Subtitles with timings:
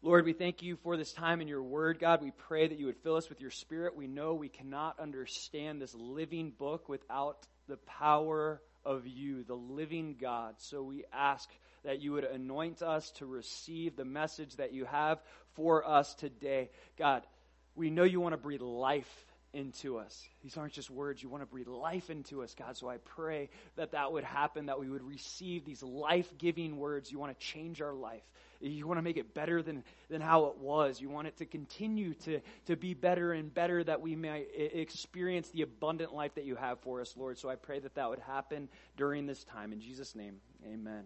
[0.00, 2.22] Lord, we thank you for this time in your word, God.
[2.22, 3.96] We pray that you would fill us with your spirit.
[3.96, 10.14] We know we cannot understand this living book without the power of you, the living
[10.20, 10.54] God.
[10.58, 11.50] So we ask
[11.84, 15.18] that you would anoint us to receive the message that you have
[15.54, 16.70] for us today.
[16.96, 17.24] God,
[17.74, 20.28] we know you want to breathe life into us.
[20.44, 21.24] These aren't just words.
[21.24, 22.76] You want to breathe life into us, God.
[22.76, 27.10] So I pray that that would happen, that we would receive these life giving words.
[27.10, 28.22] You want to change our life.
[28.60, 31.00] You want to make it better than, than how it was.
[31.00, 35.48] You want it to continue to, to be better and better that we may experience
[35.50, 37.38] the abundant life that you have for us, Lord.
[37.38, 39.72] So I pray that that would happen during this time.
[39.72, 41.04] In Jesus' name, amen.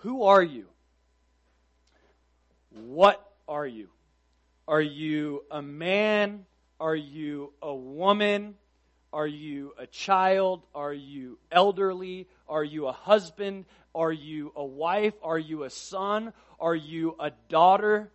[0.00, 0.66] Who are you?
[2.70, 3.88] What are you?
[4.66, 6.44] Are you a man?
[6.78, 8.54] Are you a woman?
[9.12, 10.62] Are you a child?
[10.74, 12.26] Are you elderly?
[12.48, 13.64] Are you a husband?
[13.94, 15.14] Are you a wife?
[15.22, 16.32] Are you a son?
[16.60, 18.10] Are you a daughter?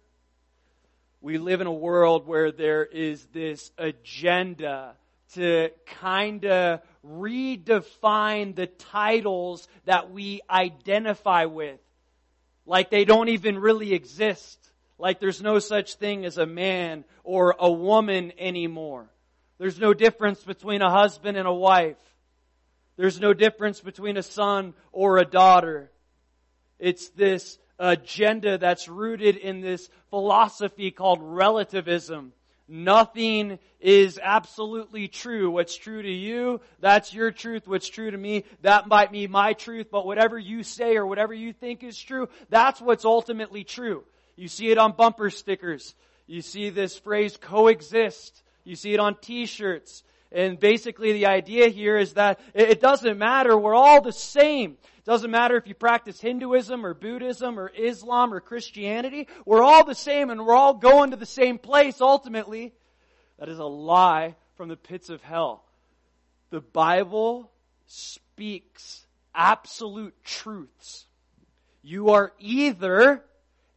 [1.22, 4.96] We live in a world where there is this agenda
[5.34, 11.80] to kind of redefine the titles that we identify with.
[12.66, 14.60] Like they don't even really exist.
[15.00, 19.10] Like there's no such thing as a man or a woman anymore.
[19.58, 21.98] There's no difference between a husband and a wife.
[22.98, 25.92] There's no difference between a son or a daughter.
[26.80, 32.34] It's this agenda that's rooted in this philosophy called relativism.
[32.68, 35.52] Nothing is absolutely true.
[35.52, 37.68] What's true to you, that's your truth.
[37.68, 39.88] What's true to me, that might be my truth.
[39.92, 44.04] But whatever you say or whatever you think is true, that's what's ultimately true.
[44.36, 45.94] You see it on bumper stickers.
[46.26, 48.43] You see this phrase coexist.
[48.64, 50.04] You see it on t-shirts.
[50.32, 53.58] And basically the idea here is that it doesn't matter.
[53.58, 54.78] We're all the same.
[54.98, 59.28] It doesn't matter if you practice Hinduism or Buddhism or Islam or Christianity.
[59.46, 62.74] We're all the same and we're all going to the same place ultimately.
[63.38, 65.66] That is a lie from the pits of hell.
[66.50, 67.52] The Bible
[67.86, 69.06] speaks
[69.36, 71.06] absolute truths.
[71.84, 73.24] You are either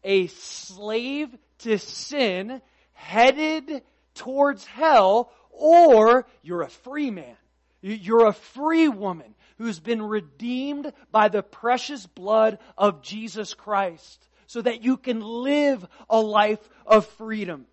[0.04, 2.62] a slave to sin
[2.92, 3.82] headed
[4.16, 7.36] towards hell or you're a free man.
[7.80, 14.60] You're a free woman who's been redeemed by the precious blood of Jesus Christ so
[14.62, 17.66] that you can live a life of freedom.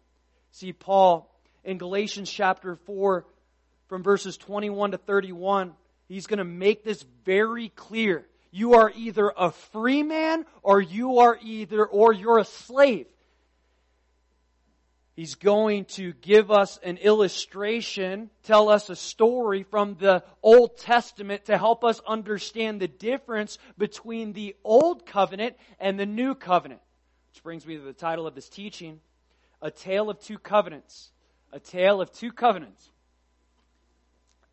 [0.52, 1.30] See, Paul
[1.64, 3.26] in Galatians chapter 4
[3.88, 5.74] from verses 21 to 31,
[6.08, 8.26] he's going to make this very clear.
[8.52, 13.08] You are either a free man or you are either, or you're a slave.
[15.16, 21.46] He's going to give us an illustration, tell us a story from the Old Testament
[21.46, 26.82] to help us understand the difference between the Old Covenant and the New Covenant.
[27.32, 29.02] Which brings me to the title of this teaching,
[29.62, 31.12] A Tale of Two Covenants.
[31.52, 32.90] A Tale of Two Covenants.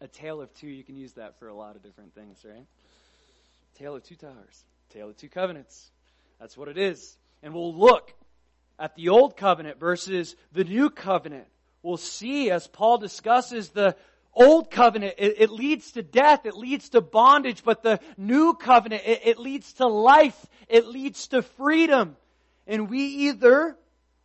[0.02, 2.66] A Tale of Two, you can use that for a lot of different things, right?
[3.78, 4.64] Tale of Two Towers.
[4.90, 5.90] Tale of Two Covenants.
[6.38, 7.16] That's what it is.
[7.42, 8.12] And we'll look
[8.80, 11.46] at the Old Covenant versus the New Covenant,
[11.82, 13.94] we'll see as Paul discusses the
[14.32, 19.02] Old Covenant, it, it leads to death, it leads to bondage, but the New Covenant,
[19.04, 22.16] it, it leads to life, it leads to freedom.
[22.66, 23.76] And we either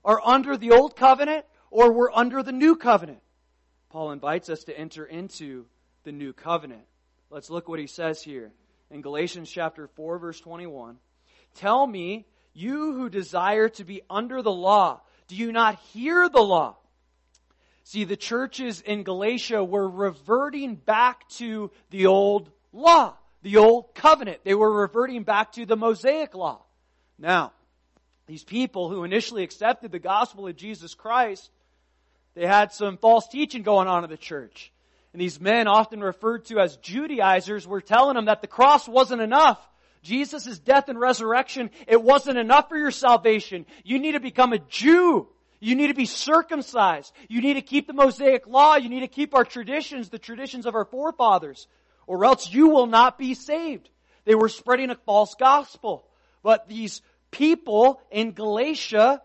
[0.04, 3.20] are under the Old Covenant or we're under the New Covenant.
[3.90, 5.66] Paul invites us to enter into
[6.04, 6.84] the New Covenant.
[7.30, 8.52] Let's look what he says here
[8.92, 10.98] in Galatians chapter 4 verse 21.
[11.56, 16.42] Tell me you who desire to be under the law, do you not hear the
[16.42, 16.78] law?
[17.84, 23.14] See, the churches in Galatia were reverting back to the old law,
[23.44, 24.40] the old covenant.
[24.44, 26.64] They were reverting back to the Mosaic law.
[27.20, 27.52] Now,
[28.26, 31.52] these people who initially accepted the gospel of Jesus Christ,
[32.34, 34.72] they had some false teaching going on in the church.
[35.14, 39.22] And these men, often referred to as Judaizers, were telling them that the cross wasn't
[39.22, 39.60] enough.
[40.06, 43.66] Jesus' death and resurrection, it wasn't enough for your salvation.
[43.84, 45.28] You need to become a Jew.
[45.60, 47.12] You need to be circumcised.
[47.28, 48.76] You need to keep the Mosaic law.
[48.76, 51.68] You need to keep our traditions, the traditions of our forefathers,
[52.08, 53.90] or else you will not be saved.
[54.26, 56.06] They were spreading a false gospel.
[56.44, 57.02] But these
[57.32, 59.22] people in Galatia,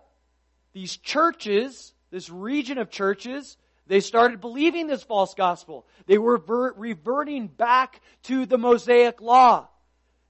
[0.73, 3.57] these churches, this region of churches,
[3.87, 5.87] they started believing this false gospel.
[6.07, 6.41] They were
[6.77, 9.69] reverting back to the Mosaic law.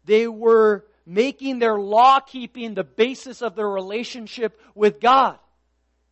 [0.04, 5.38] They were making their law keeping the basis of their relationship with God.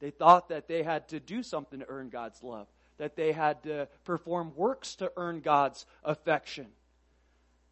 [0.00, 2.68] They thought that they had to do something to earn God's love,
[2.98, 6.66] that they had to perform works to earn God's affection.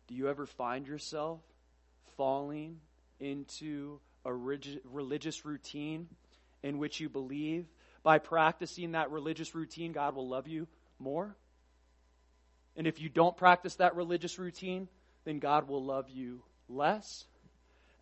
[0.08, 1.40] Do you ever find yourself
[2.16, 2.80] falling
[3.20, 6.08] into a religious routine
[6.62, 7.66] in which you believe,
[8.02, 10.66] by practicing that religious routine, God will love you
[10.98, 11.36] more?
[12.76, 14.88] And if you don't practice that religious routine,
[15.26, 17.26] then God will love you less?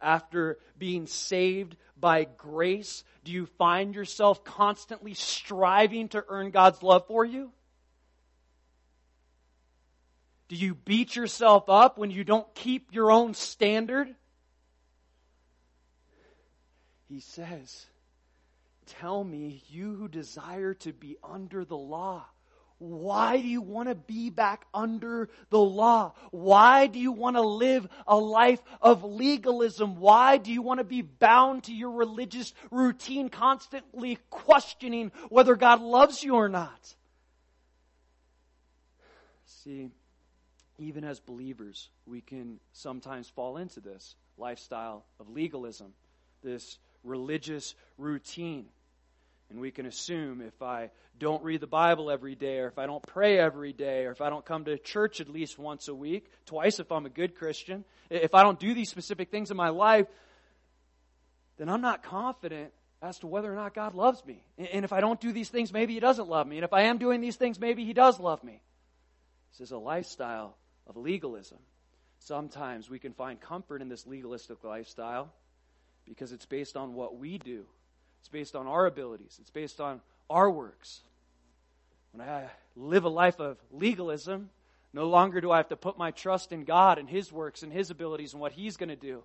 [0.00, 7.06] After being saved by grace, do you find yourself constantly striving to earn God's love
[7.08, 7.50] for you?
[10.48, 14.14] Do you beat yourself up when you don't keep your own standard?
[17.08, 17.86] He says,
[18.86, 22.26] Tell me, you who desire to be under the law,
[22.90, 26.12] why do you want to be back under the law?
[26.30, 29.96] Why do you want to live a life of legalism?
[29.96, 35.80] Why do you want to be bound to your religious routine, constantly questioning whether God
[35.80, 36.94] loves you or not?
[39.46, 39.88] See,
[40.78, 45.94] even as believers, we can sometimes fall into this lifestyle of legalism,
[46.42, 48.66] this religious routine.
[49.50, 52.86] And we can assume if I don't read the Bible every day, or if I
[52.86, 55.94] don't pray every day, or if I don't come to church at least once a
[55.94, 59.56] week, twice if I'm a good Christian, if I don't do these specific things in
[59.56, 60.06] my life,
[61.56, 64.44] then I'm not confident as to whether or not God loves me.
[64.56, 66.56] And if I don't do these things, maybe He doesn't love me.
[66.56, 68.62] And if I am doing these things, maybe He does love me.
[69.52, 70.56] This is a lifestyle
[70.86, 71.58] of legalism.
[72.18, 75.32] Sometimes we can find comfort in this legalistic lifestyle
[76.06, 77.66] because it's based on what we do
[78.24, 80.00] it's based on our abilities, it's based on
[80.30, 81.02] our works.
[82.12, 84.48] When I live a life of legalism,
[84.94, 87.70] no longer do I have to put my trust in God and His works and
[87.70, 89.24] His abilities and what He's going to do.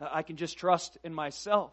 [0.00, 1.70] Uh, I can just trust in myself.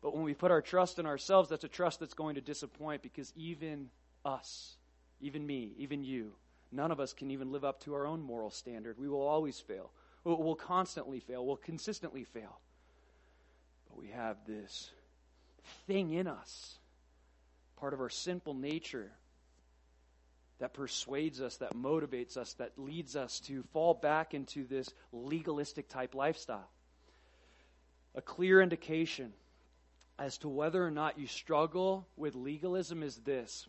[0.00, 3.02] But when we put our trust in ourselves, that's a trust that's going to disappoint
[3.02, 3.90] because even
[4.24, 4.76] us,
[5.20, 6.32] even me, even you,
[6.72, 8.96] none of us can even live up to our own moral standard.
[8.98, 9.90] We will always fail.
[10.24, 11.44] We'll constantly fail.
[11.44, 12.60] We'll consistently fail.
[13.90, 14.90] But we have this
[15.86, 16.78] thing in us,
[17.76, 19.10] part of our sinful nature,
[20.58, 25.88] that persuades us, that motivates us, that leads us to fall back into this legalistic
[25.88, 26.68] type lifestyle.
[28.14, 29.32] A clear indication
[30.18, 33.66] as to whether or not you struggle with legalism is this.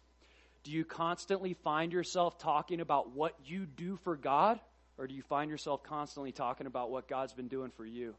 [0.64, 4.60] Do you constantly find yourself talking about what you do for God,
[4.98, 8.14] or do you find yourself constantly talking about what God's been doing for you?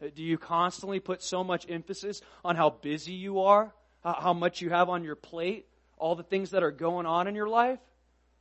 [0.00, 4.70] Do you constantly put so much emphasis on how busy you are, how much you
[4.70, 5.66] have on your plate,
[5.98, 7.78] all the things that are going on in your life?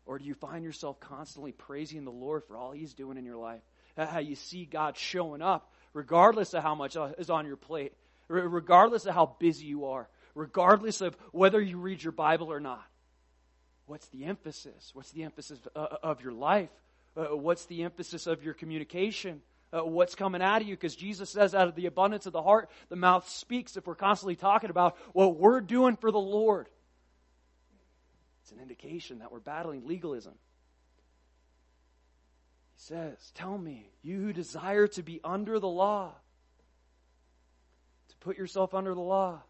[0.05, 3.37] Or do you find yourself constantly praising the Lord for all He's doing in your
[3.37, 3.61] life?
[3.97, 7.93] How you see God showing up, regardless of how much uh, is on your plate,
[8.29, 12.85] regardless of how busy you are, regardless of whether you read your Bible or not.
[13.87, 14.91] What's the emphasis?
[14.93, 16.69] What's the emphasis uh, of your life?
[17.17, 19.41] Uh, what's the emphasis of your communication?
[19.71, 22.41] Uh, what's coming out of you because Jesus says, out of the abundance of the
[22.41, 23.77] heart, the mouth speaks.
[23.77, 26.67] If we're constantly talking about what we're doing for the Lord,
[28.43, 30.33] it's an indication that we're battling legalism.
[32.75, 36.13] He says, Tell me, you who desire to be under the law,
[38.09, 39.41] to put yourself under the law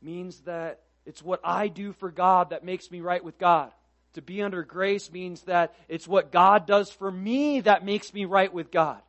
[0.00, 3.72] means that it's what I do for God that makes me right with God.
[4.14, 8.24] To be under grace means that it's what God does for me that makes me
[8.24, 9.00] right with God.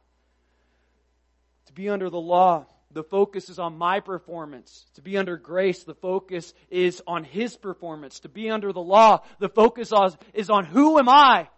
[1.68, 4.86] To be under the law, the focus is on my performance.
[4.96, 8.20] To be under grace, the focus is on His performance.
[8.22, 9.92] To be under the law, the focus
[10.34, 11.50] is on who am I?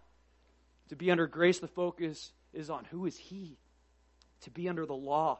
[0.89, 3.57] To be under grace, the focus is on who is He?
[4.41, 5.39] To be under the law,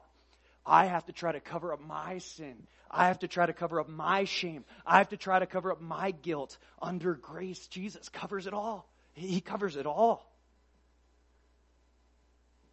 [0.65, 2.67] I have to try to cover up my sin.
[2.89, 4.65] I have to try to cover up my shame.
[4.86, 6.57] I have to try to cover up my guilt.
[6.81, 8.89] Under grace, Jesus covers it all.
[9.13, 10.31] He covers it all.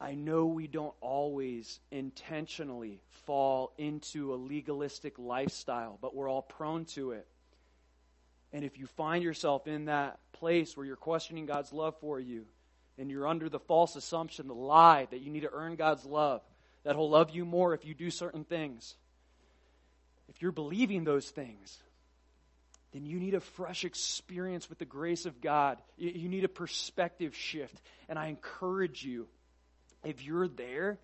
[0.02, 6.87] I know we don't always intentionally fall into a legalistic lifestyle, but we're all prone
[6.87, 7.25] to it.
[8.52, 12.47] And if you find yourself in that place where you're questioning God's love for you,
[12.99, 16.42] and you're under the false assumption, the lie that you need to earn God's love,
[16.82, 18.97] that He'll love you more if you do certain things,
[20.28, 21.78] if you're believing those things,
[22.92, 25.78] then you need a fresh experience with the grace of God.
[25.97, 27.80] You need a perspective shift.
[28.09, 29.28] And I encourage you
[30.04, 30.99] if you're there,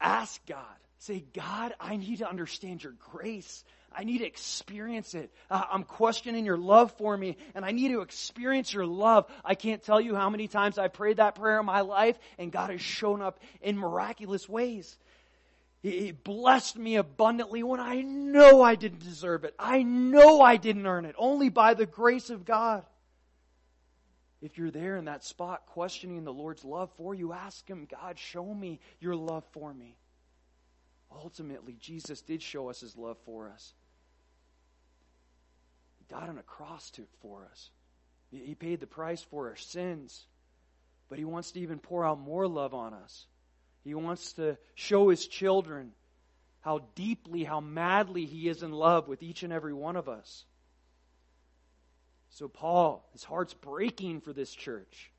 [0.00, 0.64] ask God.
[0.98, 3.64] Say, God, I need to understand your grace.
[3.92, 5.32] I need to experience it.
[5.50, 9.26] Uh, I'm questioning your love for me, and I need to experience your love.
[9.44, 12.52] I can't tell you how many times I prayed that prayer in my life, and
[12.52, 14.98] God has shown up in miraculous ways.
[15.82, 19.54] He blessed me abundantly when I know I didn't deserve it.
[19.58, 22.84] I know I didn't earn it, only by the grace of God.
[24.40, 28.18] If you're there in that spot questioning the Lord's love for you, ask Him, God,
[28.18, 29.96] show me your love for me.
[31.12, 33.74] ultimately, Jesus did show us his love for us.
[35.98, 37.70] He died on a cross to, for us,
[38.30, 40.24] he paid the price for our sins.
[41.08, 43.26] But he wants to even pour out more love on us.
[43.82, 45.92] He wants to show his children
[46.60, 50.44] how deeply, how madly he is in love with each and every one of us.
[52.30, 55.10] So, Paul, his heart's breaking for this church.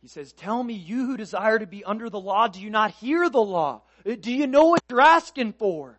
[0.00, 2.92] He says, Tell me, you who desire to be under the law, do you not
[2.92, 3.82] hear the law?
[4.08, 5.98] Uh, do you know what you're asking for?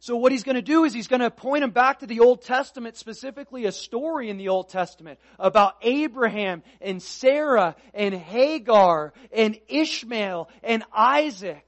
[0.00, 2.20] So what he's going to do is he's going to point him back to the
[2.20, 9.14] Old Testament, specifically a story in the Old Testament about Abraham and Sarah and Hagar
[9.32, 11.66] and Ishmael and Isaac.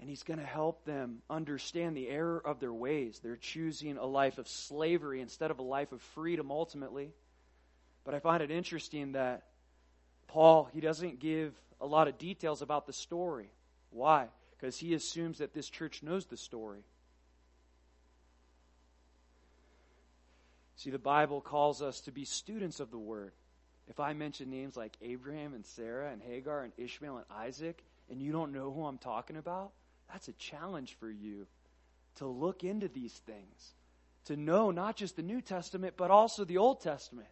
[0.00, 3.20] And he's going to help them understand the error of their ways.
[3.22, 7.12] They're choosing a life of slavery instead of a life of freedom ultimately.
[8.04, 9.42] But I find it interesting that
[10.28, 13.50] Paul, he doesn't give a lot of details about the story.
[13.90, 14.28] Why?
[14.56, 16.84] Because he assumes that this church knows the story.
[20.76, 23.32] See, the Bible calls us to be students of the Word.
[23.88, 28.22] If I mention names like Abraham and Sarah and Hagar and Ishmael and Isaac, and
[28.22, 29.72] you don't know who I'm talking about,
[30.10, 31.46] that's a challenge for you
[32.16, 33.74] to look into these things,
[34.24, 37.28] to know not just the New Testament, but also the Old Testament.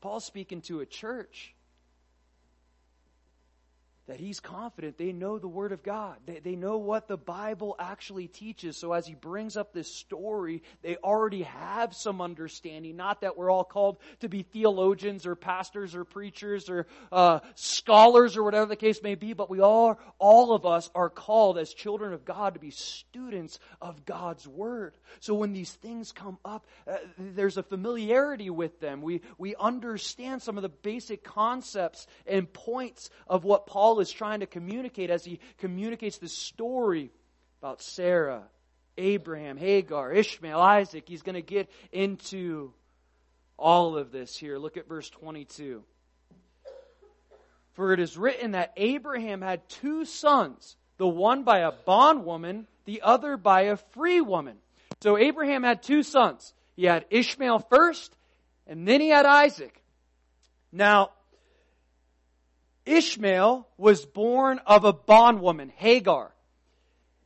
[0.00, 1.54] Paul's speaking to a church
[4.10, 6.16] that he's confident they know the Word of God.
[6.26, 8.76] They, they know what the Bible actually teaches.
[8.76, 12.96] So as he brings up this story, they already have some understanding.
[12.96, 18.36] Not that we're all called to be theologians or pastors or preachers or uh, scholars
[18.36, 21.72] or whatever the case may be, but we are, all of us are called as
[21.72, 24.94] children of God to be students of God's Word.
[25.20, 29.02] So when these things come up, uh, there's a familiarity with them.
[29.02, 34.40] We, we understand some of the basic concepts and points of what Paul is trying
[34.40, 37.10] to communicate as he communicates the story
[37.60, 38.42] about Sarah,
[38.98, 41.04] Abraham, Hagar, Ishmael, Isaac.
[41.06, 42.72] He's going to get into
[43.56, 44.58] all of this here.
[44.58, 45.84] Look at verse 22.
[47.74, 53.02] For it is written that Abraham had two sons, the one by a bondwoman, the
[53.02, 54.56] other by a free woman.
[55.02, 56.52] So Abraham had two sons.
[56.76, 58.14] He had Ishmael first,
[58.66, 59.82] and then he had Isaac.
[60.72, 61.10] Now,
[62.86, 66.32] Ishmael was born of a bondwoman, Hagar.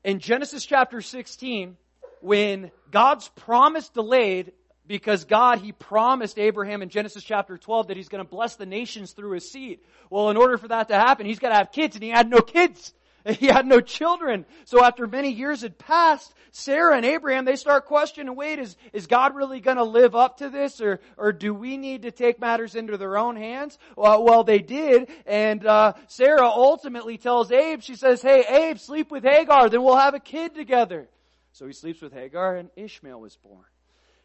[0.05, 1.77] In Genesis chapter 16,
[2.21, 4.53] when God's promise delayed,
[4.87, 8.67] because God, He promised Abraham in Genesis chapter 12 that He's going to bless the
[8.67, 9.81] nations through His seed.
[10.11, 12.29] Well, in order for that to happen, He's got to have kids, and He had
[12.29, 12.93] no kids.
[13.39, 14.45] He had no children.
[14.67, 19.07] So after many years had passed, Sarah and Abraham, they start questioning, wait, is, is
[19.07, 20.81] God really going to live up to this?
[20.81, 23.79] Or, or do we need to take matters into their own hands?
[23.97, 25.09] Well, well they did.
[25.27, 29.97] And, uh, Sarah ultimately tells Abe, she says, hey, Abe, sleep with Hagar, then we'll
[29.97, 31.09] have a kid together.
[31.53, 33.65] So he sleeps with Hagar and Ishmael was born.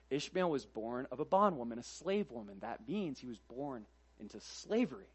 [0.10, 2.58] Ishmael was born of a bondwoman, a slave woman.
[2.62, 3.86] That means he was born
[4.20, 5.08] into slavery.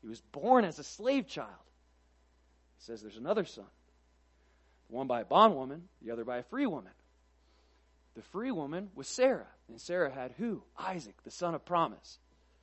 [0.00, 1.50] He was born as a slave child.
[2.78, 3.66] He says there's another son.
[4.88, 6.92] One by a bondwoman, the other by a free woman.
[8.14, 10.62] The free woman was Sarah, and Sarah had who?
[10.78, 12.18] Isaac, the son of promise.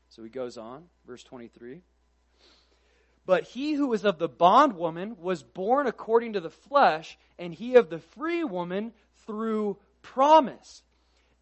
[0.09, 1.81] So he goes on, verse 23.
[3.25, 7.75] But he who was of the bondwoman was born according to the flesh, and he
[7.75, 8.93] of the free woman
[9.25, 10.81] through promise.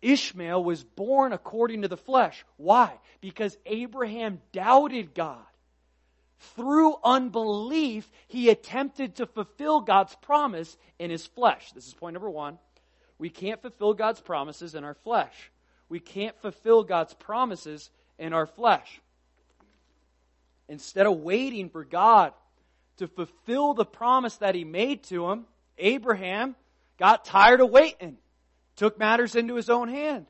[0.02, 2.44] Ishmael was born according to the flesh.
[2.58, 2.92] Why?
[3.20, 5.46] Because Abraham doubted God
[6.56, 11.72] through unbelief, he attempted to fulfill God's promise in his flesh.
[11.74, 12.58] This is point number one.
[13.18, 15.52] We can't fulfill God's promises in our flesh.
[15.90, 19.00] We can't fulfill God's promises in our flesh.
[20.68, 22.34] Instead of waiting for God
[22.98, 25.46] to fulfill the promise that he made to him,
[25.78, 26.56] Abraham
[26.98, 28.18] got tired of waiting,
[28.76, 30.28] took matters into his own hand,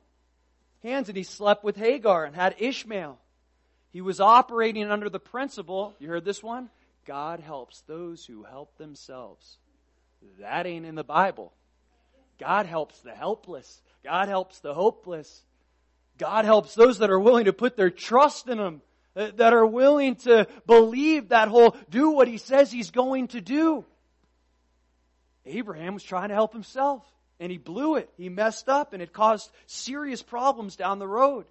[0.83, 3.19] hands, and he slept with Hagar and had Ishmael.
[3.91, 6.69] He was operating under the principle, you heard this one?
[7.05, 9.57] God helps those who help themselves.
[10.39, 11.51] That ain't in the Bible.
[12.39, 13.81] God helps the helpless.
[14.03, 15.43] God helps the hopeless.
[16.17, 18.81] God helps those that are willing to put their trust in Him,
[19.15, 23.41] uh, that are willing to believe that whole do what He says He's going to
[23.41, 23.85] do.
[25.45, 27.03] Abraham was trying to help himself,
[27.39, 28.09] and he blew it.
[28.17, 31.45] He messed up, and it caused serious problems down the road.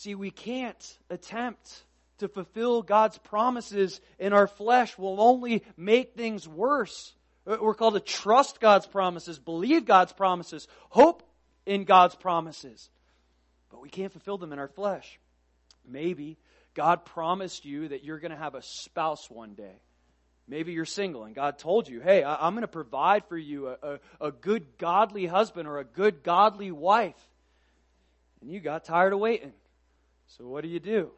[0.00, 1.84] See, we can't attempt
[2.20, 4.96] to fulfill God's promises in our flesh.
[4.96, 7.12] We'll only make things worse.
[7.44, 11.22] We're called to trust God's promises, believe God's promises, hope
[11.66, 12.88] in God's promises.
[13.70, 15.20] But we can't fulfill them in our flesh.
[15.86, 16.38] Maybe
[16.72, 19.82] God promised you that you're going to have a spouse one day.
[20.48, 23.68] Maybe you're single and God told you, hey, I, am going to provide for you
[23.68, 27.20] a, a, a good godly husband or a good godly wife.
[28.40, 29.52] And you got tired of waiting.
[30.38, 31.10] So what do you do?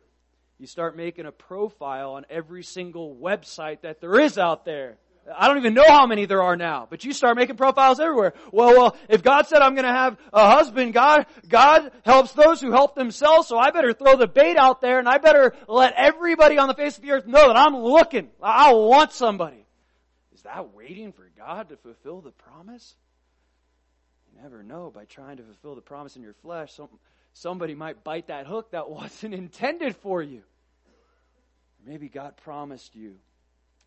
[0.58, 4.96] You start making a profile on every single website that there is out there.
[5.38, 8.32] I don't even know how many there are now, but you start making profiles everywhere.
[8.50, 12.60] Well, well, if God said I'm going to have a husband, God, God helps those
[12.60, 15.94] who help themselves, so I better throw the bait out there and I better let
[15.96, 18.30] everybody on the face of the earth know that I'm looking.
[18.42, 19.64] I want somebody.
[20.34, 22.96] Is that waiting for God to fulfill the promise?
[24.32, 26.72] You never know by trying to fulfill the promise in your flesh.
[27.32, 30.42] Somebody might bite that hook that wasn't intended for you.
[31.84, 33.16] Maybe God promised you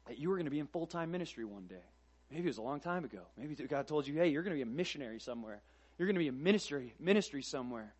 [0.07, 1.83] that you were going to be in full time ministry one day.
[2.31, 3.21] Maybe it was a long time ago.
[3.37, 5.61] Maybe God told you, hey, you're going to be a missionary somewhere.
[5.97, 7.93] You're going to be a ministry, ministry somewhere.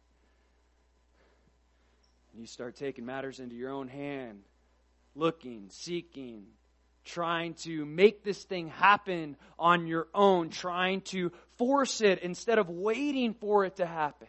[2.32, 4.42] And you start taking matters into your own hand,
[5.16, 6.48] looking, seeking,
[7.06, 12.68] trying to make this thing happen on your own, trying to force it instead of
[12.68, 14.28] waiting for it to happen.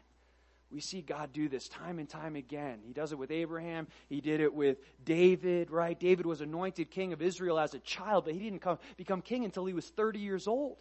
[0.71, 2.81] We see God do this time and time again.
[2.85, 3.87] He does it with Abraham.
[4.09, 5.99] He did it with David, right?
[5.99, 9.45] David was anointed king of Israel as a child, but he didn't come, become king
[9.45, 10.77] until he was 30 years old.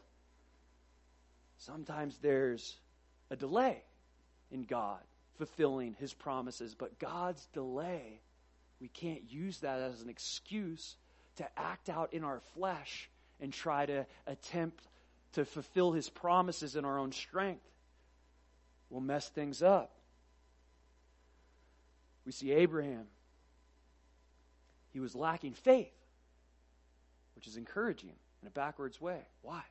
[1.58, 2.76] Sometimes there's
[3.30, 3.84] a delay
[4.52, 5.00] in God
[5.38, 8.22] fulfilling his promises, but God's delay,
[8.80, 10.96] we can't use that as an excuse
[11.38, 14.88] to act out in our flesh and try to attempt
[15.34, 17.66] to fulfill his promises in our own strength
[18.90, 19.92] will mess things up.
[22.26, 23.06] We see Abraham.
[24.94, 25.92] He was lacking faith,
[27.36, 29.20] which is encouraging in a backwards way.
[29.42, 29.62] Why?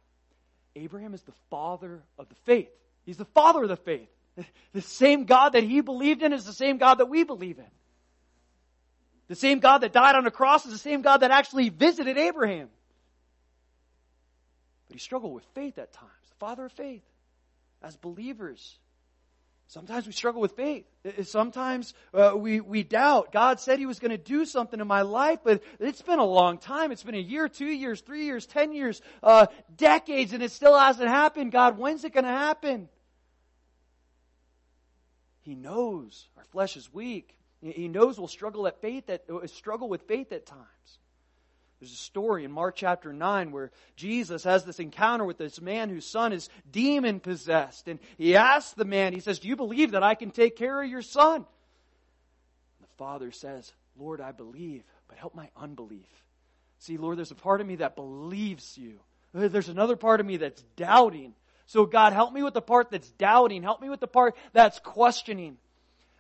[0.77, 2.69] Abraham is the father of the faith.
[3.05, 4.09] He's the father of the faith.
[4.73, 7.71] The same God that he believed in is the same God that we believe in.
[9.29, 12.19] The same God that died on the cross is the same God that actually visited
[12.19, 12.69] Abraham.
[14.89, 16.11] But he struggled with faith at times.
[16.29, 17.05] The father of faith.
[17.83, 18.77] As believers,
[19.67, 20.85] Sometimes we struggle with faith.
[21.25, 23.33] Sometimes uh, we, we doubt.
[23.33, 26.25] God said He was going to do something in my life, but it's been a
[26.25, 26.93] long time.
[26.93, 30.79] It's been a year, two years, three years, ten years, uh, decades, and it still
[30.79, 31.51] hasn't happened.
[31.51, 32.89] God, when's it going to happen?
[35.43, 37.37] He knows our flesh is weak.
[37.61, 40.99] He knows we'll struggle at faith at uh, struggle with faith at times.
[41.85, 45.91] There's a story in Mark chapter 9 where Jesus has this encounter with this man
[45.91, 47.89] whose son is demon possessed.
[47.89, 50.83] And he asks the man, he says, Do you believe that I can take care
[50.83, 51.45] of your son?
[52.81, 56.09] the father says, Lord, I believe, but help my unbelief.
[56.79, 58.99] See, Lord, there's a part of me that believes you.
[59.35, 61.35] Uh, there's another part of me that's doubting.
[61.67, 63.63] So, God, help me with the part that's doubting.
[63.63, 65.59] Help me with the part that's questioning.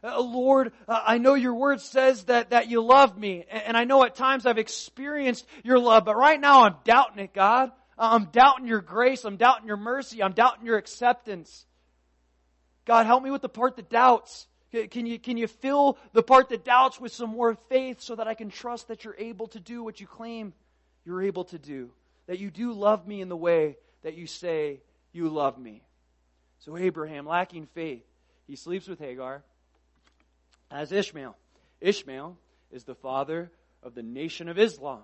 [0.04, 3.46] Uh, Lord, uh, I know your word says that, that you love me.
[3.48, 7.32] And I know at times I've experienced your love, but right now I'm doubting it,
[7.32, 7.70] God.
[7.98, 9.24] Uh, I'm doubting your grace.
[9.24, 10.22] I'm doubting your mercy.
[10.22, 11.64] I'm doubting your acceptance.
[12.84, 14.46] God, help me with the part that doubts.
[14.90, 18.28] Can you, can you fill the part that doubts with some more faith so that
[18.28, 20.52] I can trust that you're able to do what you claim
[21.06, 21.90] you're able to do?
[22.26, 24.80] That you do love me in the way that you say
[25.12, 25.82] you love me.
[26.58, 28.04] So Abraham, lacking faith,
[28.46, 29.44] he sleeps with Hagar
[30.74, 31.36] as Ishmael.
[31.80, 32.36] Ishmael
[32.72, 33.50] is the father
[33.82, 35.02] of the nation of Islam.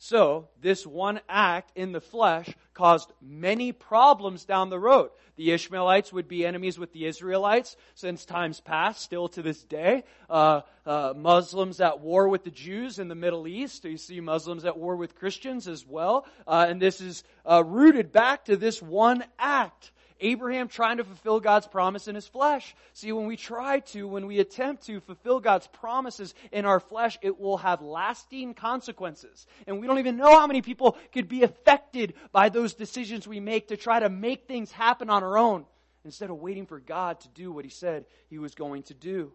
[0.00, 5.10] So, this one act in the flesh caused many problems down the road.
[5.34, 10.04] The Ishmaelites would be enemies with the Israelites since times past, still to this day.
[10.30, 13.84] Uh, uh, Muslims at war with the Jews in the Middle East.
[13.84, 16.26] You see Muslims at war with Christians as well.
[16.46, 19.90] Uh, and this is uh, rooted back to this one act.
[20.20, 22.74] Abraham trying to fulfill God's promise in his flesh.
[22.92, 27.18] See, when we try to, when we attempt to fulfill God's promises in our flesh,
[27.22, 29.46] it will have lasting consequences.
[29.66, 33.40] And we don't even know how many people could be affected by those decisions we
[33.40, 35.64] make to try to make things happen on our own
[36.04, 39.32] instead of waiting for God to do what he said he was going to do.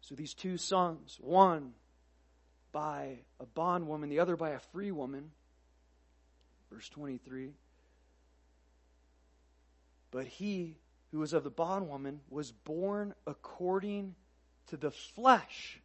[0.00, 1.72] So these two sons, one
[2.72, 5.30] by a bondwoman, the other by a free woman.
[6.70, 7.52] Verse 23.
[10.10, 10.76] But he
[11.12, 14.14] who was of the bondwoman was born according
[14.68, 15.80] to the flesh.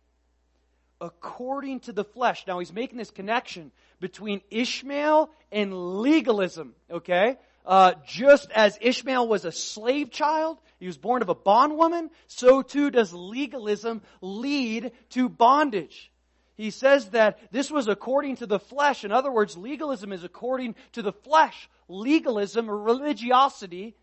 [1.01, 2.45] According to the flesh.
[2.47, 7.37] Now he's making this connection between Ishmael and legalism, okay?
[7.65, 12.61] Uh, just as Ishmael was a slave child, he was born of a bondwoman, so
[12.61, 16.11] too does legalism lead to bondage.
[16.55, 19.03] He says that this was according to the flesh.
[19.03, 21.69] In other words, legalism is according to the flesh.
[21.87, 23.95] Legalism or religiosity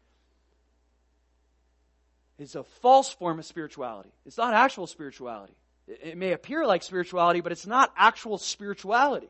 [2.40, 4.10] is a false form of spirituality.
[4.26, 5.54] It's not actual spirituality.
[5.86, 9.28] It may appear like spirituality, but it's not actual spirituality.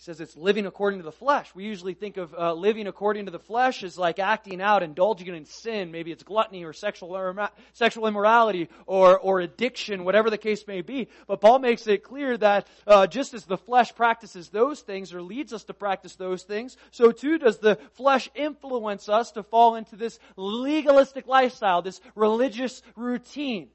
[0.00, 1.52] Says it's living according to the flesh.
[1.56, 5.26] We usually think of uh, living according to the flesh as like acting out, indulging
[5.26, 5.90] in sin.
[5.90, 11.08] Maybe it's gluttony or sexual sexual immorality or or addiction, whatever the case may be.
[11.26, 15.20] But Paul makes it clear that uh, just as the flesh practices those things or
[15.20, 19.74] leads us to practice those things, so too does the flesh influence us to fall
[19.74, 23.68] into this legalistic lifestyle, this religious routine,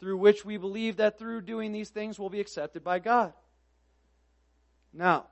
[0.00, 3.34] through which we believe that through doing these things we'll be accepted by God.
[4.94, 5.26] Now,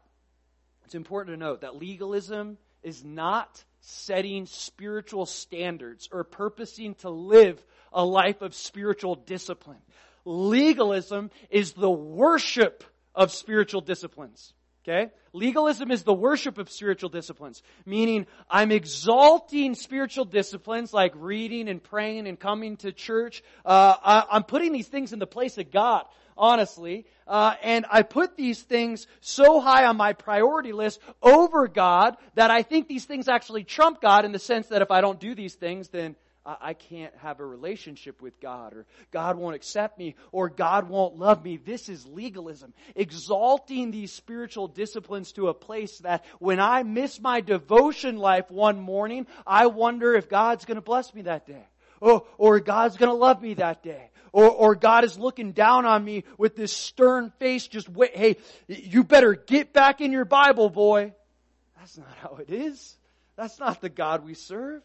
[0.84, 7.62] it's important to note that legalism is not setting spiritual standards or purposing to live
[7.92, 9.80] a life of spiritual discipline.
[10.24, 14.52] Legalism is the worship of spiritual disciplines.
[14.86, 15.10] Okay?
[15.32, 21.82] Legalism is the worship of spiritual disciplines, meaning I'm exalting spiritual disciplines like reading and
[21.82, 23.42] praying and coming to church.
[23.64, 23.96] Uh,
[24.30, 26.04] I, am putting these things in the place of God
[26.36, 27.06] honestly.
[27.26, 32.50] Uh, and I put these things so high on my priority list over God that
[32.50, 35.34] I think these things actually trump God in the sense that if I don't do
[35.34, 36.16] these things, then
[36.46, 41.16] I can't have a relationship with God, or God won't accept me, or God won't
[41.16, 41.56] love me.
[41.56, 42.74] This is legalism.
[42.94, 48.78] Exalting these spiritual disciplines to a place that when I miss my devotion life one
[48.78, 51.64] morning, I wonder if God's gonna bless me that day.
[52.02, 54.10] Oh, or God's gonna love me that day.
[54.34, 58.36] Or, or God is looking down on me with this stern face, just wait, hey,
[58.66, 61.14] you better get back in your Bible, boy.
[61.78, 62.96] That's not how it is.
[63.36, 64.82] That's not the God we serve.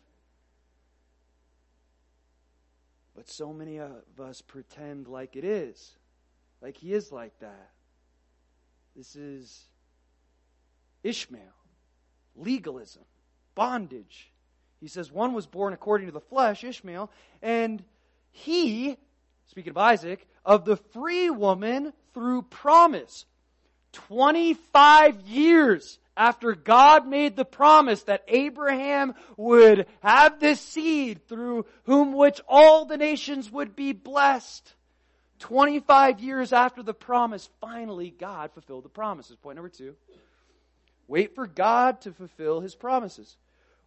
[3.16, 5.98] But so many of us pretend like it is.
[6.62, 7.72] Like he is like that.
[8.96, 9.64] This is
[11.02, 11.42] Ishmael,
[12.36, 13.06] legalism,
[13.56, 14.32] bondage.
[14.80, 17.10] He says one was born according to the flesh, Ishmael,
[17.42, 17.84] and
[18.30, 18.96] he
[19.50, 23.26] speaking of Isaac, of the free woman through promise.
[23.94, 32.14] 25 years after God made the promise that Abraham would have this seed through whom
[32.14, 34.76] which all the nations would be blessed.
[35.40, 39.38] 25 years after the promise, finally God fulfilled the promises.
[39.38, 39.96] Point number two.
[41.08, 43.38] Wait for God to fulfill his promises.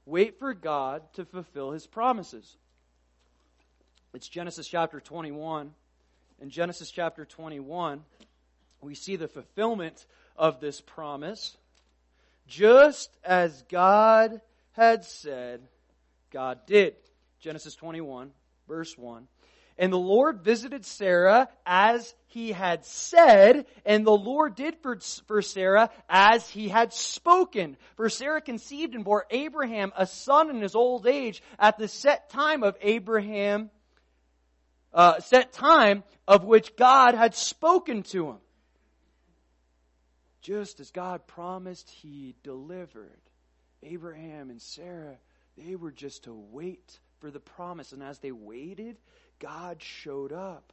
[0.06, 2.56] Wait for God to fulfill his promises.
[4.14, 5.72] It's Genesis chapter 21.
[6.42, 8.04] In Genesis chapter 21,
[8.82, 10.04] we see the fulfillment
[10.36, 11.56] of this promise.
[12.46, 15.62] Just as God had said,
[16.30, 16.94] God did.
[17.40, 18.32] Genesis 21,
[18.68, 19.26] verse 1.
[19.78, 25.40] And the Lord visited Sarah as he had said, and the Lord did for, for
[25.40, 27.78] Sarah as he had spoken.
[27.96, 32.28] For Sarah conceived and bore Abraham a son in his old age at the set
[32.28, 33.70] time of Abraham
[34.94, 38.38] uh, set time of which God had spoken to him.
[40.40, 43.20] Just as God promised, he delivered.
[43.82, 45.16] Abraham and Sarah,
[45.56, 47.92] they were just to wait for the promise.
[47.92, 48.96] And as they waited,
[49.38, 50.72] God showed up.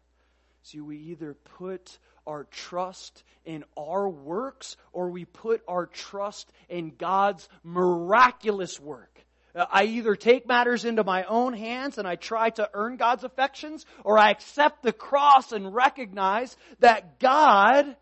[0.64, 6.94] See, we either put our trust in our works or we put our trust in
[6.98, 9.19] God's miraculous work.
[9.60, 13.26] Uh, I either take matters into my own hands and I try to earn God's
[13.26, 17.98] affections, or I accept the cross and recognize that God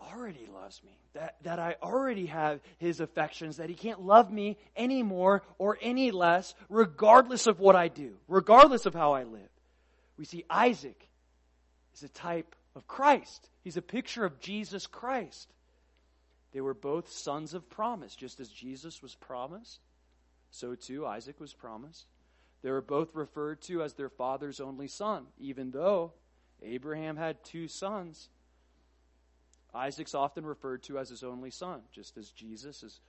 [0.00, 0.96] already loves me.
[1.12, 5.76] That, that I already have His affections, that He can't love me any more or
[5.82, 9.50] any less, regardless of what I do, regardless of how I live.
[10.16, 11.08] We see Isaac
[11.94, 13.48] is a type of Christ.
[13.64, 15.52] He's a picture of Jesus Christ.
[16.52, 19.80] They were both sons of promise, just as Jesus was promised.
[20.50, 22.06] So too Isaac was promised.
[22.62, 26.12] They were both referred to as their father's only son, even though
[26.62, 28.28] Abraham had two sons.
[29.72, 33.00] Isaac's often referred to as his only son, just as Jesus is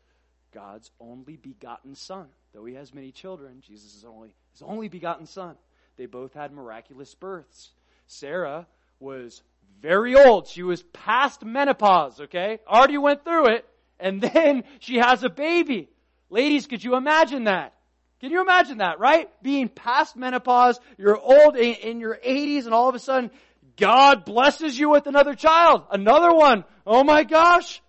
[0.54, 2.28] God's only begotten son.
[2.54, 5.56] Though he has many children, Jesus is only his only begotten son.
[5.98, 7.72] They both had miraculous births.
[8.08, 8.68] Sarah
[9.00, 9.42] was
[9.82, 10.48] very old.
[10.48, 12.60] She was past menopause, okay?
[12.68, 13.66] Already went through it.
[14.00, 15.90] And then she has a baby.
[16.30, 17.74] Ladies, could you imagine that?
[18.20, 19.30] Can you imagine that, right?
[19.42, 23.32] Being past menopause, you're old in your 80s and all of a sudden
[23.78, 25.84] God blesses you with another child.
[25.92, 26.64] Another one.
[26.86, 27.82] Oh my gosh.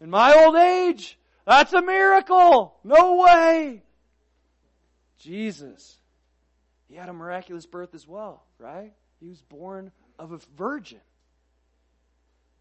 [0.00, 1.18] In my old age.
[1.44, 2.76] That's a miracle.
[2.84, 3.82] No way.
[5.18, 5.96] Jesus.
[6.88, 8.92] He had a miraculous birth as well, right?
[9.20, 11.00] He was born of a virgin.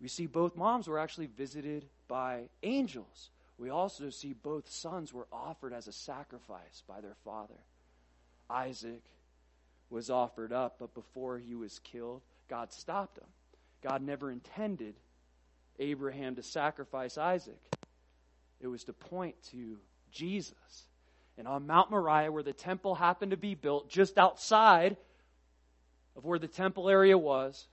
[0.04, 3.30] We see both moms were actually visited by angels.
[3.58, 7.54] We also see both sons were offered as a sacrifice by their father.
[8.50, 9.02] Isaac
[9.90, 13.28] was offered up, but before he was killed, God stopped him.
[13.82, 14.96] God never intended
[15.80, 17.62] Abraham to sacrifice Isaac?
[18.60, 19.78] It was to point to
[20.12, 20.88] Jesus.
[21.38, 24.98] And on Mount Moriah, where the temple happened to be built, just outside
[26.18, 27.68] of where the temple area was,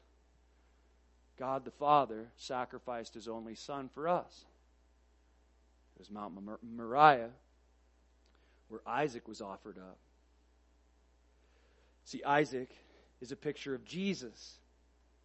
[1.41, 4.45] God the Father sacrificed his only son for us.
[5.97, 7.31] It was Mount Moriah
[8.69, 9.97] where Isaac was offered up.
[12.05, 12.71] See, Isaac
[13.23, 14.59] is a picture of Jesus.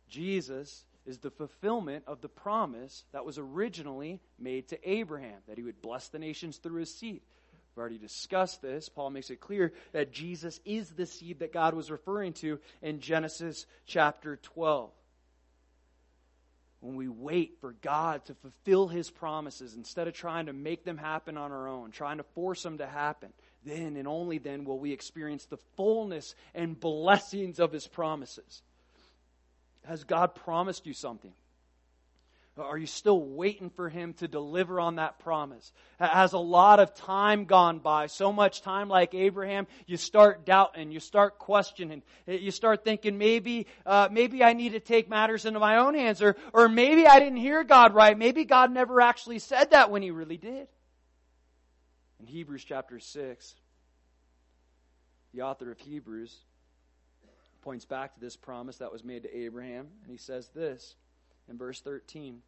[0.07, 5.63] Jesus is the fulfillment of the promise that was originally made to Abraham, that he
[5.63, 7.21] would bless the nations through his seed.
[7.75, 8.87] We've already discussed this.
[8.87, 13.01] Paul makes it clear that Jesus is the seed that God was referring to in
[13.01, 14.91] Genesis chapter 12.
[16.85, 20.97] When we wait for God to fulfill his promises instead of trying to make them
[20.97, 24.77] happen on our own, trying to force them to happen, then and only then will
[24.77, 28.61] we experience the fullness and blessings of his promises.
[29.85, 31.33] Has God promised you something?
[32.57, 35.73] Are you still waiting for him to deliver on that promise?
[35.99, 38.07] Has a lot of time gone by?
[38.07, 43.67] So much time like Abraham, you start doubting, you start questioning, you start thinking maybe,
[43.85, 47.19] uh, maybe I need to take matters into my own hands, or, or maybe I
[47.19, 48.17] didn't hear God right.
[48.17, 50.69] Maybe God never actually said that when he really did.
[52.21, 53.55] In Hebrews chapter 6,
[55.33, 56.33] the author of Hebrews
[57.63, 60.95] points back to this promise that was made to Abraham, and he says this
[61.49, 62.41] in verse 13.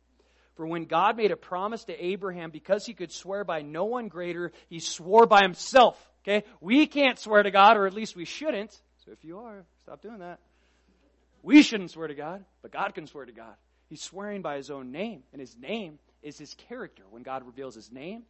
[0.55, 4.07] For when God made a promise to Abraham, because he could swear by no one
[4.07, 5.97] greater, he swore by himself.
[6.23, 6.45] Okay?
[6.59, 8.71] We can't swear to God, or at least we shouldn't.
[9.05, 10.39] So if you are, stop doing that.
[11.43, 13.53] We shouldn't swear to God, but God can swear to God.
[13.87, 17.03] He's swearing by his own name, and his name is his character.
[17.09, 18.23] When God reveals his name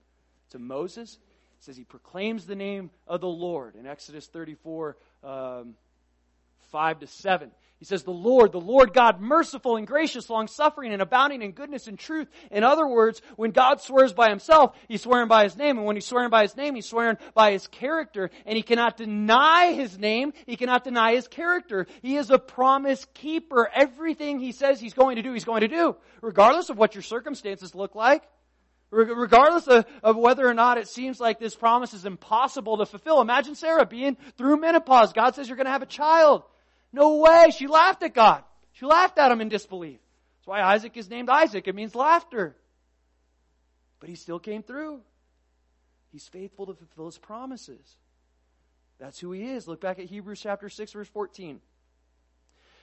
[0.51, 5.75] to Moses, it says he proclaims the name of the Lord in Exodus 34, um,
[6.71, 7.51] 5 to 7.
[7.79, 11.51] He says, The Lord, the Lord God, merciful and gracious, long suffering and abounding in
[11.51, 12.27] goodness and truth.
[12.49, 15.77] In other words, when God swears by himself, he's swearing by his name.
[15.77, 18.31] And when he's swearing by his name, he's swearing by his character.
[18.47, 20.33] And he cannot deny his name.
[20.47, 21.85] He cannot deny his character.
[22.01, 23.69] He is a promise keeper.
[23.71, 25.95] Everything he says he's going to do, he's going to do.
[26.21, 28.23] Regardless of what your circumstances look like.
[28.89, 33.19] Regardless of, of, whether or not it seems like this promise is impossible to fulfill.
[33.19, 35.11] Imagine Sarah being through menopause.
[35.11, 36.43] God says you're going to have a child.
[36.97, 37.51] No way.
[37.55, 38.43] She laughed at God.
[38.73, 39.99] She laughed at him in disbelief.
[40.39, 41.67] That's why Isaac is named Isaac.
[41.67, 42.55] It means laughter.
[43.99, 45.01] But he still came through.
[46.11, 47.95] He's faithful to fulfill his promises.
[48.97, 49.67] That's who he is.
[49.67, 51.61] Look back at Hebrews chapter 6 verse 14.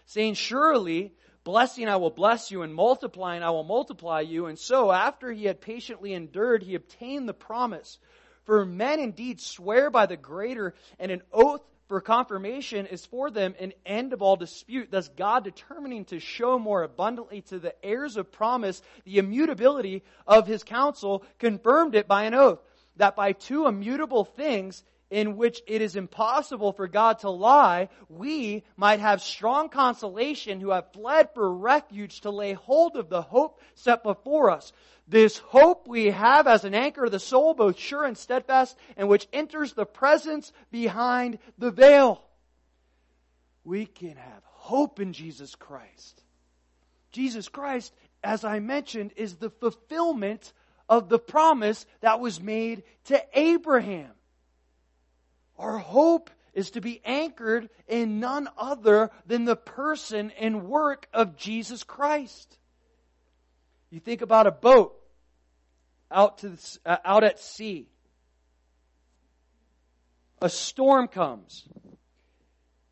[0.07, 4.46] Saying, surely blessing I will bless you and multiplying I will multiply you.
[4.46, 7.98] And so after he had patiently endured, he obtained the promise.
[8.44, 13.55] For men indeed swear by the greater and an oath for confirmation is for them
[13.61, 18.16] an end of all dispute, thus God determining to show more abundantly to the heirs
[18.16, 22.61] of promise the immutability of his counsel, confirmed it by an oath,
[22.97, 28.64] that by two immutable things in which it is impossible for God to lie, we
[28.77, 33.61] might have strong consolation who have fled for refuge to lay hold of the hope
[33.75, 34.73] set before us.
[35.07, 39.09] This hope we have as an anchor of the soul, both sure and steadfast, and
[39.09, 42.23] which enters the presence behind the veil.
[43.64, 46.23] We can have hope in Jesus Christ.
[47.12, 50.53] Jesus Christ, as I mentioned, is the fulfillment
[50.88, 54.11] of the promise that was made to Abraham.
[55.59, 61.37] Our hope is to be anchored in none other than the person and work of
[61.37, 62.59] Jesus Christ.
[63.90, 64.95] You think about a boat
[66.11, 67.88] out to the, uh, out at sea.
[70.40, 71.64] A storm comes.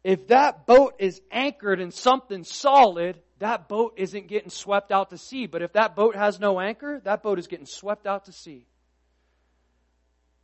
[0.04, 5.18] If that boat is anchored in something solid, that boat isn't getting swept out to
[5.18, 5.46] sea.
[5.46, 8.66] But if that boat has no anchor, that boat is getting swept out to sea.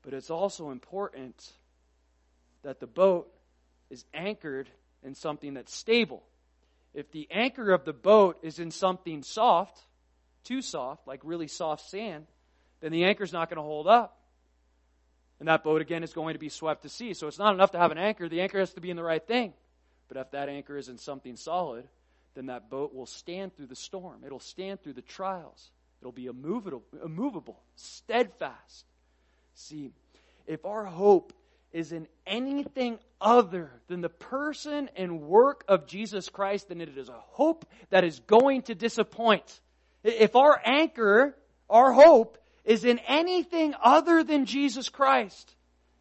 [0.02, 1.52] But it's also important
[2.62, 3.32] that the boat
[3.90, 4.68] is anchored
[5.02, 6.22] in something that's stable.
[6.94, 9.78] If the anchor of the boat is in something soft,
[10.44, 12.26] too soft, like really soft sand,
[12.80, 14.16] then the anchor's not going to hold up.
[15.38, 17.14] And that boat again is going to be swept to sea.
[17.14, 18.28] So it's not enough to have an anchor.
[18.28, 19.52] The anchor has to be in the right thing.
[20.08, 21.86] But if that anchor is in something solid,
[22.34, 24.22] then that boat will stand through the storm.
[24.24, 25.70] It'll stand through the trials.
[26.00, 28.86] It'll be immovable, immovable steadfast.
[29.54, 29.90] See,
[30.46, 31.32] if our hope
[31.72, 37.08] is in anything other than the person and work of Jesus Christ, then it is
[37.08, 39.60] a hope that is going to disappoint.
[40.04, 41.36] If our anchor,
[41.68, 45.54] our hope, is in anything other than Jesus Christ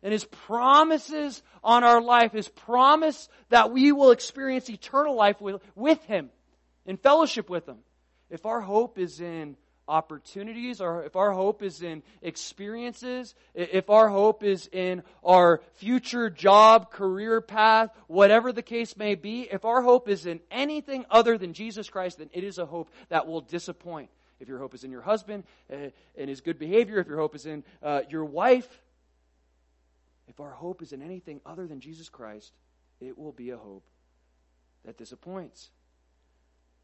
[0.04, 5.62] and His promises on our life, His promise that we will experience eternal life with,
[5.76, 6.30] with Him,
[6.86, 7.78] in fellowship with Him.
[8.30, 9.56] If our hope is in
[9.88, 16.30] opportunities, or if our hope is in experiences, if our hope is in our future
[16.30, 21.38] job, career path, whatever the case may be, if our hope is in anything other
[21.38, 24.10] than Jesus Christ, then it is a hope that will disappoint.
[24.40, 27.36] If your hope is in your husband uh, and his good behavior, if your hope
[27.36, 28.68] is in uh, your wife,
[30.28, 32.54] if our hope is in anything other than Jesus Christ,
[33.00, 33.84] it will be a hope
[34.86, 35.70] that disappoints.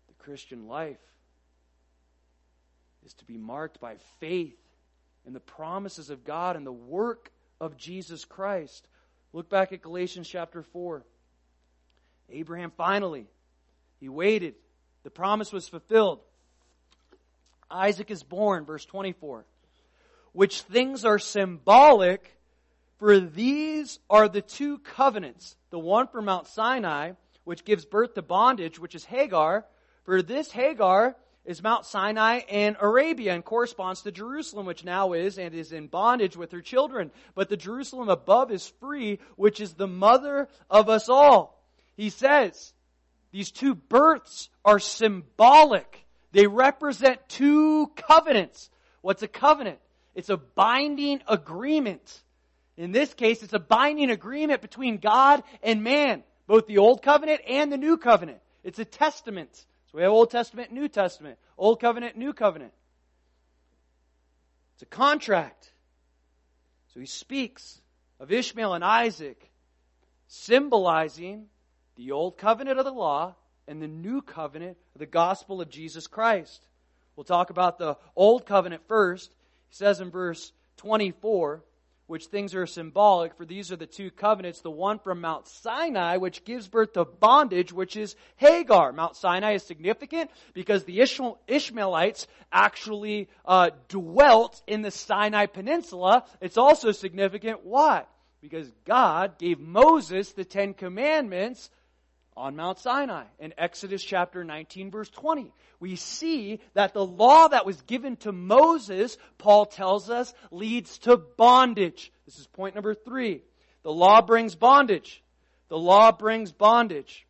[0.08, 0.98] The Christian life
[3.06, 4.58] is to be marked by faith
[5.26, 8.88] in the promises of God and the work of Jesus Christ.
[9.32, 11.04] Look back at Galatians chapter 4.
[12.30, 13.28] Abraham finally,
[14.00, 14.56] he waited.
[15.04, 16.20] The promise was fulfilled.
[17.70, 19.46] Isaac is born, verse 24.
[20.32, 22.38] Which things are symbolic,
[23.00, 25.56] for these are the two covenants.
[25.72, 27.12] The one from Mount Sinai,
[27.44, 29.66] which gives birth to bondage, which is Hagar.
[30.06, 35.38] For this Hagar is Mount Sinai in Arabia and corresponds to Jerusalem, which now is
[35.38, 37.12] and is in bondage with her children.
[37.36, 41.62] But the Jerusalem above is free, which is the mother of us all.
[41.96, 42.74] He says,
[43.32, 46.06] these two births are symbolic.
[46.32, 48.70] They represent two covenants.
[49.02, 49.80] What's a covenant?
[50.16, 52.22] It's a binding agreement.
[52.78, 57.42] In this case, it's a binding agreement between God and man, both the Old Covenant
[57.48, 58.40] and the New Covenant.
[58.64, 59.66] It's a testament.
[59.94, 61.38] So we have Old Testament, New Testament.
[61.56, 62.74] Old Covenant, New Covenant.
[64.74, 65.72] It's a contract.
[66.94, 67.80] So he speaks
[68.20, 69.52] of Ishmael and Isaac,
[70.28, 71.46] symbolizing
[71.96, 73.36] the Old Covenant of the law
[73.68, 76.66] and the New Covenant of the gospel of Jesus Christ.
[77.16, 79.30] We'll talk about the Old Covenant first.
[79.70, 81.64] He says in verse 24,
[82.08, 86.18] which things are symbolic, for these are the two covenants, the one from Mount Sinai,
[86.18, 88.92] which gives birth to bondage, which is Hagar.
[88.92, 91.00] Mount Sinai is significant because the
[91.48, 96.26] Ishmaelites actually uh, dwelt in the Sinai Peninsula.
[96.42, 97.66] It's also significant.
[97.66, 98.04] Why?
[98.42, 101.70] Because God gave Moses the Ten Commandments
[102.36, 105.52] on Mount Sinai in Exodus chapter 19 verse 20.
[105.80, 111.18] We see that the law that was given to Moses, Paul tells us, leads to
[111.18, 112.12] bondage.
[112.26, 113.44] This is point number three.
[113.84, 115.22] The law brings bondage.
[115.70, 117.26] The law brings bondage.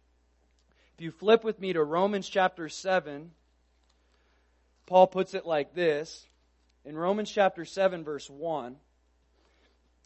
[0.96, 3.32] If you flip with me to Romans chapter 7,
[4.86, 6.28] Paul puts it like this.
[6.86, 8.76] In Romans chapter 7 verse 1,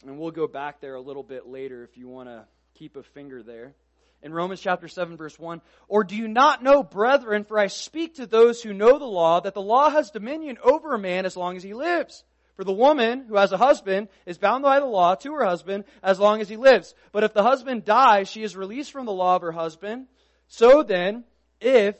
[0.06, 3.02] and we'll go back there a little bit later if you want to keep a
[3.02, 3.74] finger there
[4.22, 5.60] in Romans chapter 7 verse 1.
[5.86, 9.40] Or do you not know, brethren, for I speak to those who know the law,
[9.40, 12.24] that the law has dominion over a man as long as he lives.
[12.56, 15.84] For the woman who has a husband is bound by the law to her husband
[16.02, 16.92] as long as he lives.
[17.12, 20.08] But if the husband dies, she is released from the law of her husband.
[20.48, 21.22] So then,
[21.60, 21.94] if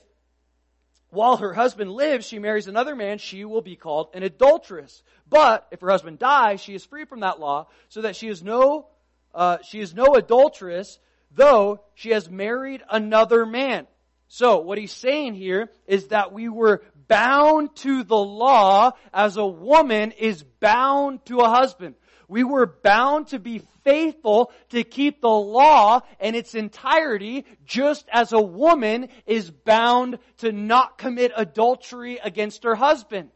[1.11, 5.03] while her husband lives, she marries another man, she will be called an adulteress.
[5.29, 8.43] But if her husband dies, she is free from that law, so that she is
[8.43, 8.89] no,
[9.35, 10.99] uh, she is no adulteress,
[11.31, 13.87] though she has married another man.
[14.29, 19.47] So what he's saying here is that we were bound to the law as a
[19.47, 21.95] woman is bound to a husband.
[22.29, 28.35] We were bound to be faithful to keep the law in its entirety just as
[28.35, 33.31] a woman is bound to not commit adultery against her husband.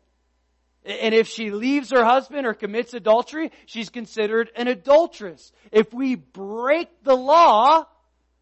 [0.85, 5.53] And if she leaves her husband or commits adultery, she's considered an adulteress.
[5.71, 7.87] If we break the law,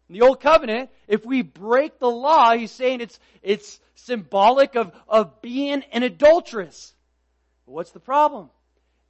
[0.09, 5.41] the Old Covenant, if we break the law, he's saying it's, it's symbolic of, of
[5.41, 6.93] being an adulteress.
[7.65, 8.49] what's the problem?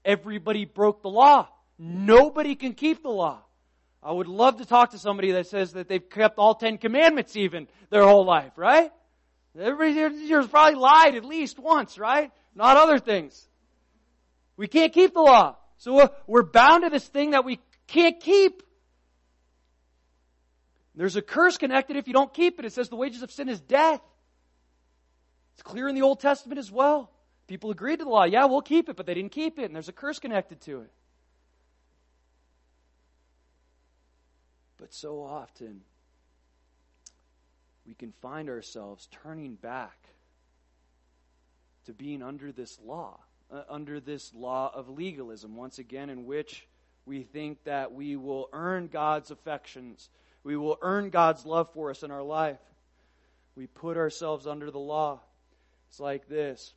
[0.03, 1.47] Everybody broke the law.
[1.79, 3.41] Nobody can keep the law.
[4.03, 7.35] I would love to talk to somebody that says that they've kept all Ten Commandments
[7.35, 8.91] even their whole life, right?
[9.59, 9.93] Everybody
[10.27, 12.31] here's probably lied at least once, right?
[12.53, 13.47] Not other things.
[14.57, 15.55] We can't keep the law.
[15.77, 18.61] So we're bound to this thing that we can't keep.
[20.95, 22.65] There's a curse connected if you don't keep it.
[22.65, 24.01] It says the wages of sin is death.
[25.53, 27.09] It's clear in the Old Testament as well.
[27.47, 28.25] People agreed to the law.
[28.25, 30.81] Yeah, we'll keep it, but they didn't keep it, and there's a curse connected to
[30.81, 30.91] it.
[34.77, 35.81] But so often,
[37.85, 39.97] we can find ourselves turning back
[41.85, 43.19] to being under this law,
[43.51, 46.67] uh, under this law of legalism, once again, in which
[47.05, 50.09] we think that we will earn God's affections
[50.43, 52.59] we will earn God's love for us in our life.
[53.55, 55.19] We put ourselves under the law.
[55.89, 56.73] It's like this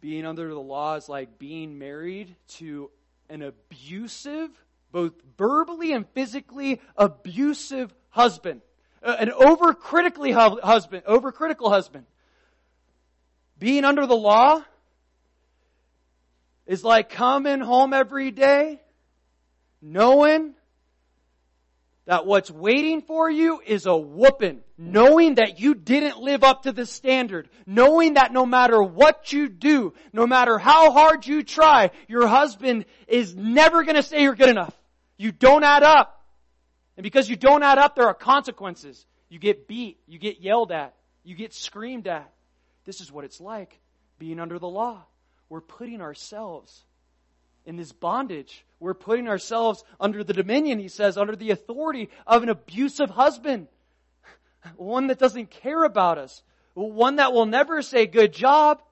[0.00, 2.90] being under the law is like being married to
[3.30, 4.50] an abusive,
[4.92, 8.60] both verbally and physically abusive husband.
[9.02, 12.04] An overcritically husband, overcritical husband.
[13.64, 14.62] Being under the law
[16.66, 18.78] is like coming home every day
[19.80, 20.52] knowing
[22.04, 24.60] that what's waiting for you is a whooping.
[24.76, 27.48] Knowing that you didn't live up to the standard.
[27.64, 32.84] Knowing that no matter what you do, no matter how hard you try, your husband
[33.08, 34.78] is never gonna say you're good enough.
[35.16, 36.22] You don't add up.
[36.98, 39.06] And because you don't add up, there are consequences.
[39.30, 40.00] You get beat.
[40.06, 40.94] You get yelled at.
[41.22, 42.30] You get screamed at.
[42.84, 43.80] This is what it's like
[44.18, 45.04] being under the law.
[45.48, 46.84] We're putting ourselves
[47.66, 48.64] in this bondage.
[48.80, 53.68] We're putting ourselves under the dominion, he says, under the authority of an abusive husband.
[54.76, 56.42] One that doesn't care about us.
[56.74, 58.82] One that will never say good job.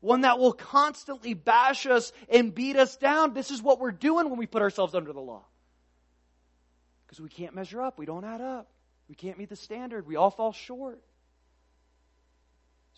[0.00, 3.34] One that will constantly bash us and beat us down.
[3.34, 5.44] This is what we're doing when we put ourselves under the law.
[7.06, 7.98] Because we can't measure up.
[7.98, 8.68] We don't add up.
[9.08, 10.06] We can't meet the standard.
[10.06, 11.02] We all fall short.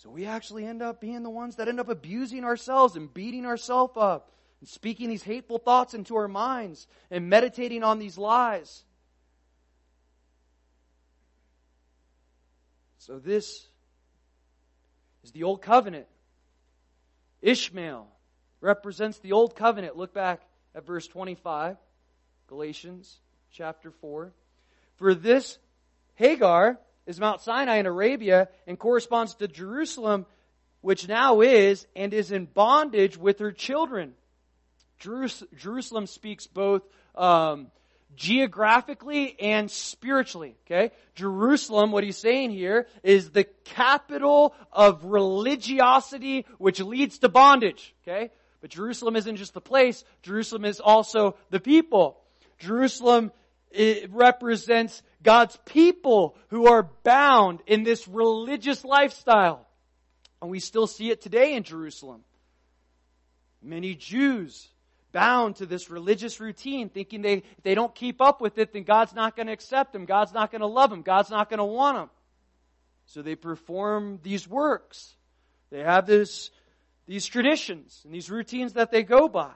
[0.02, 3.44] So we actually end up being the ones that end up abusing ourselves and beating
[3.44, 4.30] ourselves up
[4.60, 8.82] and speaking these hateful thoughts into our minds and meditating on these lies.
[12.96, 13.66] So this
[15.22, 16.06] is the old covenant.
[17.42, 18.08] Ishmael
[18.62, 19.98] represents the old covenant.
[19.98, 20.40] Look back
[20.74, 21.76] at verse 25,
[22.46, 23.18] Galatians
[23.52, 24.32] chapter 4.
[24.96, 25.58] For this
[26.14, 30.26] Hagar is Mount Sinai in Arabia and corresponds to Jerusalem,
[30.80, 34.14] which now is and is in bondage with her children.
[34.98, 36.82] Jerusalem speaks both
[37.14, 37.68] um,
[38.14, 40.56] geographically and spiritually.
[40.66, 41.90] Okay, Jerusalem.
[41.90, 47.94] What he's saying here is the capital of religiosity, which leads to bondage.
[48.02, 48.30] Okay,
[48.60, 50.04] but Jerusalem isn't just the place.
[50.22, 52.18] Jerusalem is also the people.
[52.58, 53.32] Jerusalem
[53.70, 59.66] it represents God's people who are bound in this religious lifestyle.
[60.42, 62.24] And we still see it today in Jerusalem.
[63.62, 64.68] Many Jews
[65.12, 69.14] bound to this religious routine, thinking they, they don't keep up with it, then God's
[69.14, 70.04] not going to accept them.
[70.06, 71.02] God's not going to love them.
[71.02, 72.10] God's not going to want them.
[73.06, 75.14] So they perform these works.
[75.70, 76.50] They have this,
[77.06, 79.52] these traditions and these routines that they go by.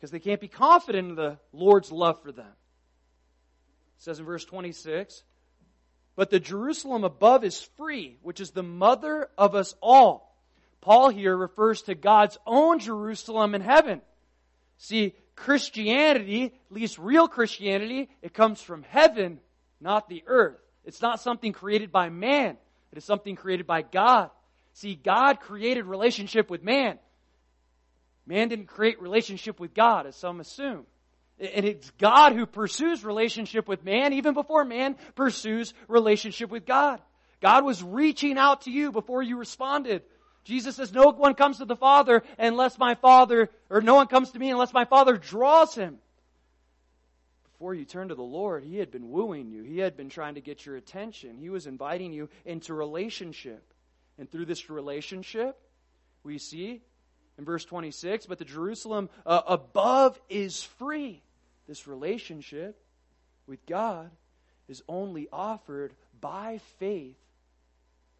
[0.00, 2.46] Because they can't be confident in the Lord's love for them.
[2.46, 5.22] It says in verse 26,
[6.16, 10.30] But the Jerusalem above is free, which is the mother of us all
[10.80, 14.00] Paul here refers to God's own Jerusalem in heaven.
[14.78, 19.40] See, Christianity, at least real Christianity, it comes from heaven,
[19.80, 20.58] not the earth.
[20.84, 22.56] It's not something created by man.
[22.92, 24.30] It is something created by God.
[24.72, 26.98] See, God created relationship with man.
[28.26, 30.86] Man didn't create relationship with God, as some assume.
[31.38, 37.00] And it's God who pursues relationship with man even before man pursues relationship with God.
[37.40, 40.02] God was reaching out to you before you responded.
[40.44, 44.30] Jesus says, no one comes to the Father unless my Father, or no one comes
[44.32, 45.98] to me unless my Father draws him.
[47.52, 49.62] Before you turn to the Lord, He had been wooing you.
[49.62, 51.36] He had been trying to get your attention.
[51.36, 53.62] He was inviting you into relationship.
[54.18, 55.58] And through this relationship,
[56.22, 56.82] we see
[57.40, 61.22] in verse 26, but the Jerusalem uh, above is free.
[61.66, 62.78] This relationship
[63.46, 64.10] with God
[64.68, 67.16] is only offered by faith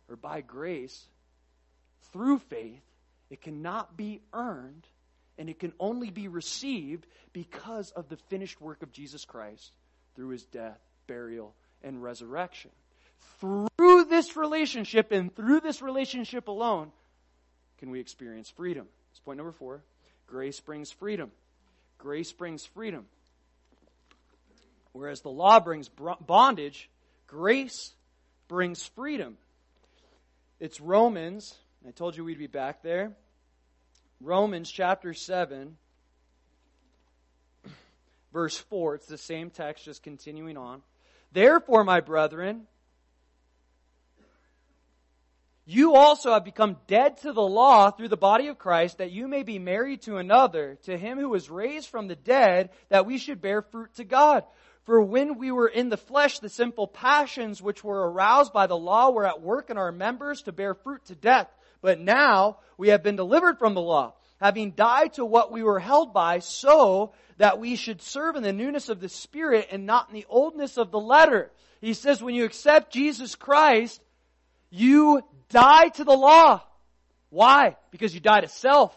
[0.08, 1.04] or by grace
[2.14, 2.80] through faith.
[3.28, 4.86] It cannot be earned,
[5.36, 9.70] and it can only be received because of the finished work of Jesus Christ
[10.16, 12.70] through his death, burial, and resurrection.
[13.38, 16.90] Through this relationship and through this relationship alone
[17.76, 18.86] can we experience freedom.
[19.20, 19.82] That's point number four.
[20.26, 21.30] Grace brings freedom.
[21.98, 23.04] Grace brings freedom.
[24.92, 25.90] Whereas the law brings
[26.20, 26.88] bondage,
[27.26, 27.92] grace
[28.48, 29.36] brings freedom.
[30.58, 31.54] It's Romans
[31.86, 33.12] I told you we'd be back there.
[34.20, 35.78] Romans chapter 7,
[38.32, 38.96] verse 4.
[38.96, 40.82] It's the same text, just continuing on.
[41.32, 42.66] Therefore, my brethren,
[45.66, 49.28] you also have become dead to the law through the body of Christ, that you
[49.28, 53.18] may be married to another, to him who was raised from the dead, that we
[53.18, 54.44] should bear fruit to God.
[54.84, 58.76] For when we were in the flesh, the sinful passions which were aroused by the
[58.76, 61.48] law were at work in our members to bear fruit to death.
[61.82, 65.78] But now we have been delivered from the law, having died to what we were
[65.78, 70.08] held by, so that we should serve in the newness of the Spirit and not
[70.08, 71.52] in the oldness of the letter.
[71.80, 74.00] He says when you accept Jesus Christ,
[74.70, 76.62] you die to the law.
[77.30, 77.76] Why?
[77.90, 78.96] Because you die to self.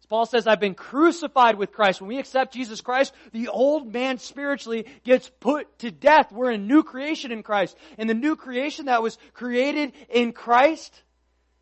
[0.00, 2.00] As Paul says, I've been crucified with Christ.
[2.00, 6.32] When we accept Jesus Christ, the old man spiritually gets put to death.
[6.32, 7.76] We're a new creation in Christ.
[7.98, 11.02] And the new creation that was created in Christ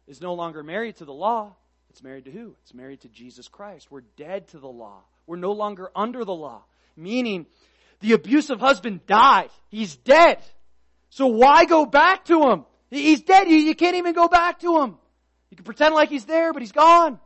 [0.07, 1.54] is no longer married to the law.
[1.90, 2.54] It's married to who?
[2.62, 3.90] It's married to Jesus Christ.
[3.90, 5.00] We're dead to the law.
[5.26, 6.62] We're no longer under the law.
[6.94, 7.46] Meaning,
[8.00, 9.48] the abusive husband died.
[9.70, 10.38] He's dead.
[11.11, 12.64] So why go back to him?
[12.91, 13.49] He's dead.
[13.49, 14.97] You, you can't even go back to him.
[15.51, 17.18] You can pretend like he's there, but he's gone.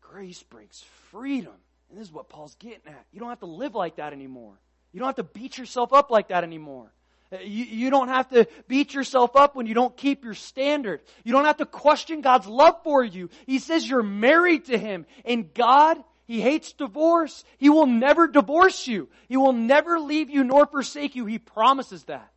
[0.00, 1.52] Grace brings freedom.
[1.90, 3.06] And this is what Paul's getting at.
[3.12, 4.54] You don't have to live like that anymore.
[4.92, 6.92] You don't have to beat yourself up like that anymore.
[7.32, 11.00] Uh, you, you don't have to beat yourself up when you don't keep your standard.
[11.24, 13.30] You don't have to question God's love for you.
[13.46, 15.06] He says you're married to Him.
[15.24, 17.44] And God, He hates divorce.
[17.58, 19.08] He will never divorce you.
[19.28, 21.26] He will never leave you nor forsake you.
[21.26, 22.32] He promises that.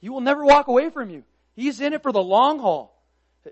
[0.00, 1.24] He will never walk away from you.
[1.54, 3.02] He's in it for the long haul.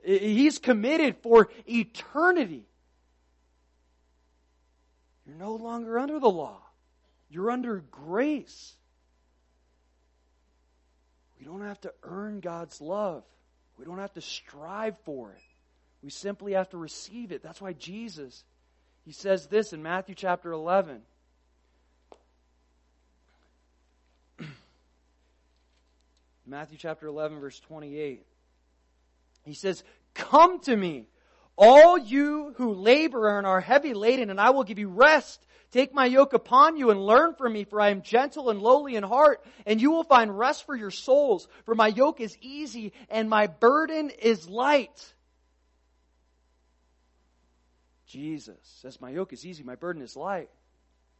[0.04, 2.66] He's committed for eternity.
[5.26, 6.60] You're no longer under the law.
[7.30, 8.74] You're under grace.
[11.38, 13.24] We don't have to earn God's love.
[13.78, 15.42] We don't have to strive for it.
[16.02, 17.42] We simply have to receive it.
[17.42, 18.44] That's why Jesus,
[19.04, 21.00] he says this in Matthew chapter 11.
[26.46, 28.24] Matthew chapter 11 verse 28.
[29.44, 29.82] He says,
[30.14, 31.06] Come to me,
[31.56, 35.44] all you who labor and are heavy laden, and I will give you rest.
[35.70, 38.94] Take my yoke upon you and learn from me, for I am gentle and lowly
[38.94, 41.48] in heart, and you will find rest for your souls.
[41.64, 45.14] For my yoke is easy and my burden is light.
[48.06, 50.48] Jesus says, My yoke is easy, my burden is light.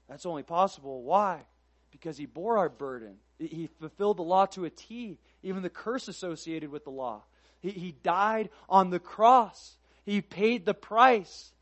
[0.09, 1.03] That's only possible.
[1.03, 1.43] Why?
[1.91, 3.17] Because he bore our burden.
[3.39, 7.23] He fulfilled the law to a T, even the curse associated with the law.
[7.61, 9.77] He, he died on the cross.
[10.05, 11.53] He paid the price.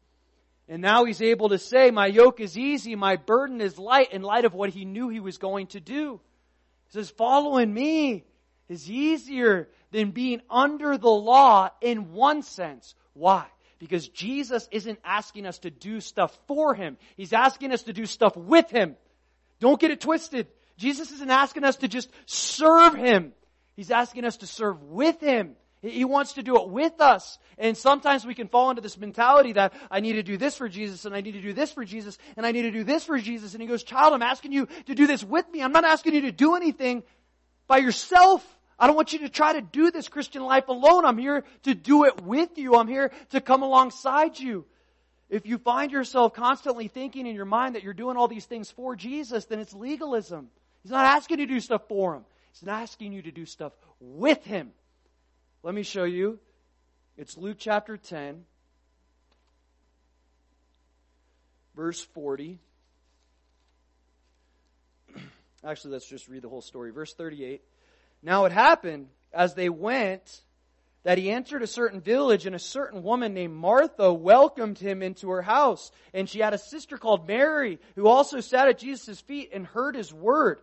[0.68, 4.23] And now he's able to say, My yoke is easy, my burden is light, in
[4.23, 6.20] light of what he knew he was going to do.
[6.87, 8.25] He says, Following me
[8.68, 12.95] is easier than being under the law in one sense.
[13.14, 13.47] Why?
[13.79, 16.97] Because Jesus isn't asking us to do stuff for him.
[17.16, 18.97] He's asking us to do stuff with him.
[19.61, 20.47] Don't get it twisted.
[20.77, 23.33] Jesus isn't asking us to just serve him.
[23.77, 25.57] He's asking us to serve with him.
[25.83, 27.39] He wants to do it with us.
[27.59, 30.68] And sometimes we can fall into this mentality that I need to do this for
[30.68, 33.05] Jesus and I need to do this for Jesus and I need to do this
[33.05, 33.55] for Jesus.
[33.55, 35.61] And he goes, child, I'm asking you to do this with me.
[35.61, 37.03] I'm not asking you to do anything
[37.66, 38.47] by yourself.
[38.79, 41.05] I don't want you to try to do this Christian life alone.
[41.05, 42.77] I'm here to do it with you.
[42.77, 44.64] I'm here to come alongside you.
[45.29, 48.70] If you find yourself constantly thinking in your mind that you're doing all these things
[48.70, 50.51] for Jesus, then it's legalism.
[50.83, 52.24] He's not asking you to do stuff for him.
[52.53, 54.72] He's not asking you to do stuff with him.
[55.62, 56.39] Let me show you.
[57.16, 58.45] It's Luke chapter 10,
[61.76, 62.59] verse 40.
[65.64, 66.91] Actually, let's just read the whole story.
[66.91, 67.62] Verse 38.
[68.22, 70.41] Now it happened as they went
[71.05, 75.30] that he entered a certain village and a certain woman named Martha welcomed him into
[75.30, 75.91] her house.
[76.14, 79.95] And she had a sister called Mary who also sat at Jesus' feet and heard
[79.95, 80.61] his word.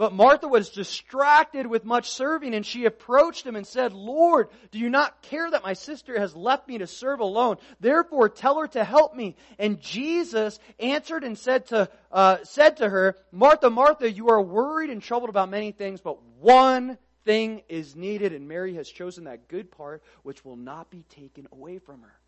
[0.00, 4.78] But Martha was distracted with much serving, and she approached him and said, Lord, do
[4.78, 7.58] you not care that my sister has left me to serve alone?
[7.80, 9.36] Therefore, tell her to help me.
[9.58, 14.88] And Jesus answered and said to, uh, said to her, Martha, Martha, you are worried
[14.88, 16.96] and troubled about many things, but one
[17.26, 21.46] thing is needed, and Mary has chosen that good part which will not be taken
[21.52, 22.18] away from her.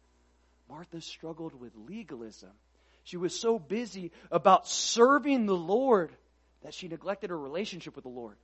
[0.69, 2.51] Martha struggled with legalism.
[3.05, 6.13] She was so busy about serving the Lord
[6.63, 8.37] that she neglected her relationship with the Lord.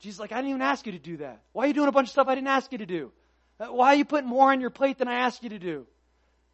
[0.00, 1.42] Jesus like, I didn't even ask you to do that.
[1.52, 3.10] Why are you doing a bunch of stuff I didn't ask you to do?
[3.58, 5.86] Uh, why are you putting more on your plate than I asked you to do?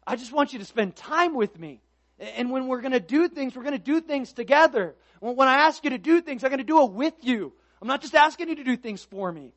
[0.07, 1.81] I just want you to spend time with me.
[2.19, 4.95] And when we're going to do things, we're going to do things together.
[5.19, 7.53] When I ask you to do things, I'm going to do it with you.
[7.81, 9.53] I'm not just asking you to do things for me.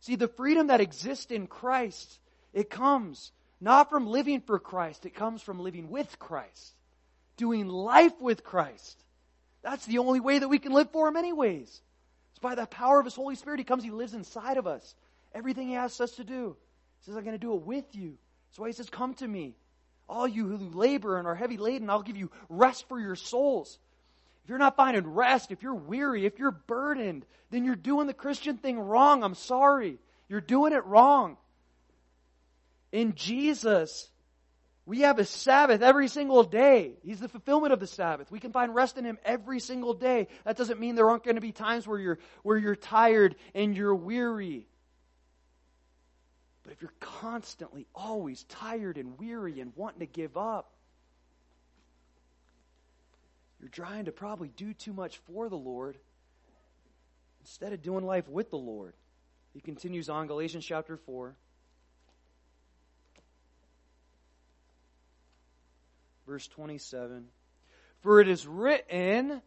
[0.00, 2.18] See, the freedom that exists in Christ,
[2.52, 3.30] it comes
[3.60, 6.74] not from living for Christ, it comes from living with Christ,
[7.36, 9.00] doing life with Christ.
[9.62, 11.68] That's the only way that we can live for Him, anyways.
[12.30, 13.60] It's by the power of His Holy Spirit.
[13.60, 14.94] He comes, He lives inside of us.
[15.34, 16.56] Everything He asks us to do.
[17.00, 18.18] He says, I'm going to do it with you.
[18.50, 19.54] That's why He says, Come to me.
[20.08, 23.78] All you who labor and are heavy laden, I'll give you rest for your souls.
[24.44, 28.14] If you're not finding rest, if you're weary, if you're burdened, then you're doing the
[28.14, 29.22] Christian thing wrong.
[29.22, 29.98] I'm sorry.
[30.28, 31.36] You're doing it wrong.
[32.90, 34.10] In Jesus,
[34.92, 36.92] we have a Sabbath every single day.
[37.02, 38.30] He's the fulfillment of the Sabbath.
[38.30, 40.28] We can find rest in Him every single day.
[40.44, 43.74] That doesn't mean there aren't going to be times where you're, where you're tired and
[43.74, 44.66] you're weary.
[46.62, 50.70] But if you're constantly, always tired and weary and wanting to give up,
[53.60, 55.96] you're trying to probably do too much for the Lord
[57.40, 58.92] instead of doing life with the Lord.
[59.54, 61.34] He continues on, Galatians chapter 4.
[66.26, 67.26] Verse 27.
[68.00, 69.42] For it is written,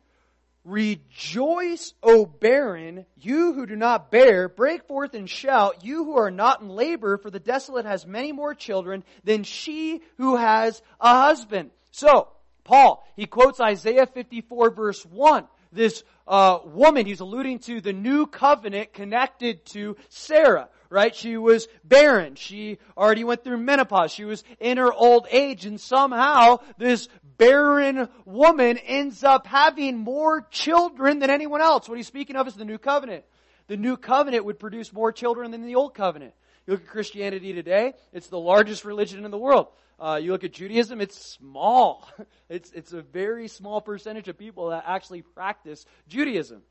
[0.65, 6.31] Rejoice, O barren, you who do not bear, break forth and shout, you who are
[6.31, 11.21] not in labor, for the desolate has many more children than she who has a
[11.21, 11.69] husband.
[11.91, 12.29] So,
[12.63, 15.47] Paul, he quotes Isaiah 54 verse 1.
[15.71, 21.15] This uh, woman, he's alluding to the new covenant connected to Sarah, right?
[21.15, 22.35] She was barren.
[22.35, 24.11] She already went through menopause.
[24.11, 27.07] She was in her old age and somehow this
[27.37, 31.89] barren woman ends up having more children than anyone else.
[31.89, 33.25] What he's speaking of is the new covenant.
[33.67, 36.33] The new covenant would produce more children than the old covenant.
[36.65, 39.67] You look at Christianity today, it's the largest religion in the world.
[39.99, 42.07] Uh, you look at Judaism, it's small.
[42.47, 46.61] It's, it's a very small percentage of people that actually practice Judaism.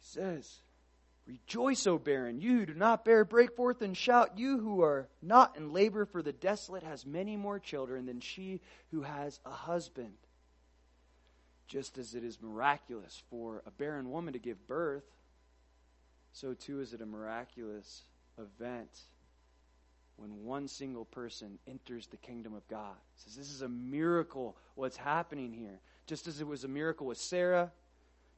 [0.00, 0.60] He says,
[1.26, 5.08] Rejoice, O barren, you who do not bear, break forth and shout, you who are
[5.20, 8.60] not in labor, for the desolate has many more children than she
[8.90, 10.14] who has a husband.
[11.68, 15.04] Just as it is miraculous for a barren woman to give birth,
[16.32, 18.02] so too is it a miraculous
[18.38, 18.90] event
[20.16, 22.96] when one single person enters the kingdom of God.
[23.16, 25.80] says this is a miracle what's happening here.
[26.06, 27.72] Just as it was a miracle with Sarah,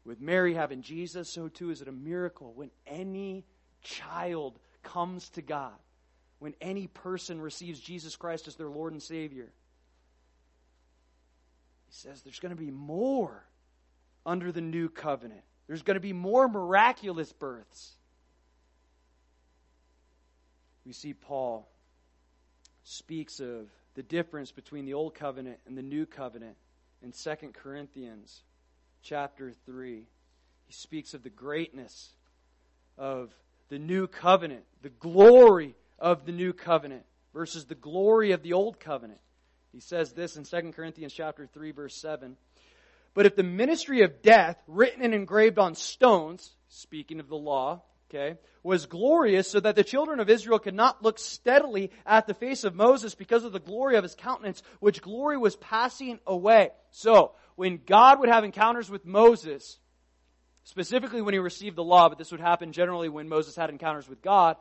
[0.05, 3.45] with Mary having Jesus, so too is it a miracle when any
[3.83, 5.73] child comes to God,
[6.39, 9.51] when any person receives Jesus Christ as their Lord and Savior.
[11.87, 13.45] He says there's going to be more
[14.27, 15.43] under the new covenant.
[15.67, 17.93] There's going to be more miraculous births.
[20.85, 21.67] We see Paul
[22.83, 26.57] speaks of the difference between the old covenant and the new covenant
[27.03, 28.43] in 2 Corinthians
[29.05, 30.07] chapter 3.
[30.67, 32.11] He speaks of the greatness
[32.97, 33.31] of
[33.69, 38.81] the new covenant, the glory of the new covenant versus the glory of the old
[38.81, 39.21] covenant.
[39.73, 42.37] He says this in 2 Corinthians chapter 3 verse 7.
[43.13, 47.83] But if the ministry of death, written and engraved on stones, speaking of the law,
[48.11, 52.35] okay, was glorious so that the children of Israel could not look steadily at the
[52.35, 56.71] face of Moses because of the glory of his countenance, which glory was passing away.
[56.91, 59.79] So, when God would have encounters with Moses,
[60.65, 64.09] specifically when he received the law, but this would happen generally when Moses had encounters
[64.09, 64.57] with God,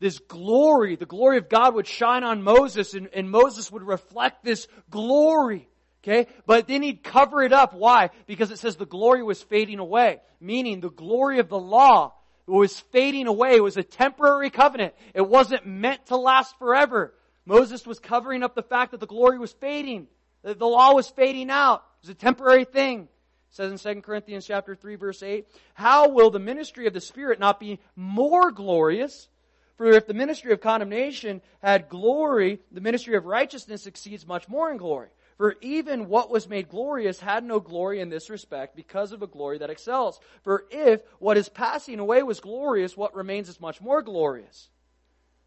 [0.00, 4.44] this glory, the glory of God would shine on Moses and, and Moses would reflect
[4.44, 5.68] this glory.
[6.02, 6.26] Okay?
[6.46, 7.72] But then he'd cover it up.
[7.72, 8.10] Why?
[8.26, 10.20] Because it says the glory was fading away.
[10.40, 12.12] Meaning the glory of the law
[12.46, 13.54] was fading away.
[13.54, 14.94] It was a temporary covenant.
[15.14, 17.14] It wasn't meant to last forever.
[17.46, 20.08] Moses was covering up the fact that the glory was fading.
[20.42, 21.82] That the law was fading out.
[22.04, 23.04] It was a temporary thing.
[23.04, 23.08] It
[23.48, 27.40] says in 2 Corinthians chapter 3 verse 8, How will the ministry of the Spirit
[27.40, 29.28] not be more glorious?
[29.78, 34.70] For if the ministry of condemnation had glory, the ministry of righteousness exceeds much more
[34.70, 35.08] in glory.
[35.38, 39.26] For even what was made glorious had no glory in this respect because of a
[39.26, 40.20] glory that excels.
[40.42, 44.68] For if what is passing away was glorious, what remains is much more glorious.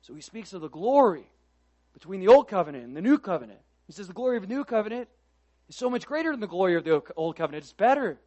[0.01, 1.29] So he speaks of the glory
[1.93, 3.59] between the old covenant and the new covenant.
[3.85, 5.07] He says the glory of the new covenant
[5.69, 7.63] is so much greater than the glory of the old covenant.
[7.63, 8.19] It's better.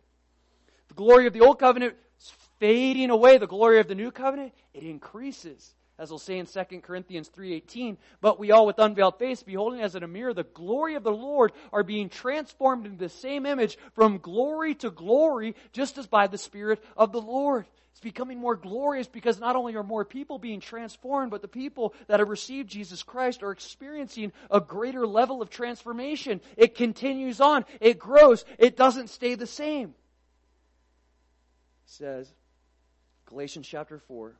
[0.88, 3.38] The glory of the old covenant is fading away.
[3.38, 7.98] The glory of the new covenant, it increases as we'll say in 2 Corinthians 3.18,
[8.22, 11.12] but we all with unveiled face, beholding as in a mirror the glory of the
[11.12, 16.26] Lord, are being transformed into the same image from glory to glory, just as by
[16.26, 17.66] the Spirit of the Lord.
[18.00, 21.92] It's becoming more glorious because not only are more people being transformed, but the people
[22.06, 26.40] that have received Jesus Christ are experiencing a greater level of transformation.
[26.56, 27.66] It continues on.
[27.78, 28.46] It grows.
[28.58, 29.88] It doesn't stay the same.
[29.88, 29.94] It
[31.84, 32.32] says,
[33.26, 34.34] Galatians chapter 4,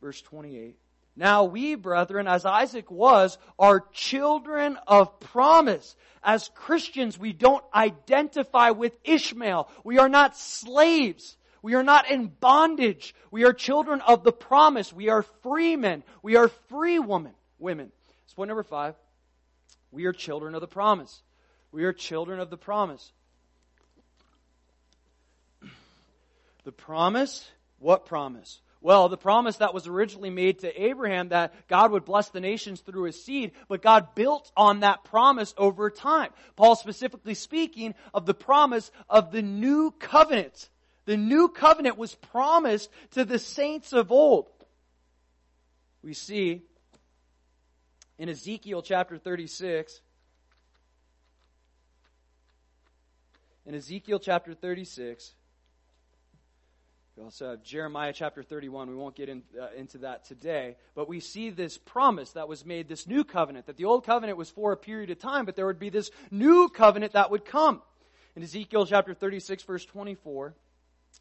[0.00, 0.76] verse 28.
[1.14, 5.94] Now we, brethren, as Isaac was, are children of promise.
[6.24, 9.68] As Christians, we don't identify with Ishmael.
[9.84, 11.36] We are not slaves.
[11.64, 13.14] We are not in bondage.
[13.30, 14.92] We are children of the promise.
[14.92, 16.02] We are free men.
[16.22, 17.90] We are free women, women.
[18.20, 18.94] That's point number five.
[19.90, 21.22] We are children of the promise.
[21.72, 23.10] We are children of the promise.
[26.64, 28.60] The promise, what promise?
[28.82, 32.82] Well, the promise that was originally made to Abraham that God would bless the nations
[32.82, 36.30] through his seed, but God built on that promise over time.
[36.56, 40.68] Paul specifically speaking of the promise of the new covenant.
[41.06, 44.48] The new covenant was promised to the saints of old.
[46.02, 46.62] We see
[48.18, 50.00] in Ezekiel chapter 36,
[53.66, 55.34] in Ezekiel chapter 36,
[57.16, 58.88] We also have Jeremiah chapter 31.
[58.88, 60.76] We won't get in, uh, into that today.
[60.96, 64.36] But we see this promise that was made, this new covenant, that the old covenant
[64.36, 67.44] was for a period of time, but there would be this new covenant that would
[67.44, 67.82] come.
[68.34, 70.54] In Ezekiel chapter 36, verse 24,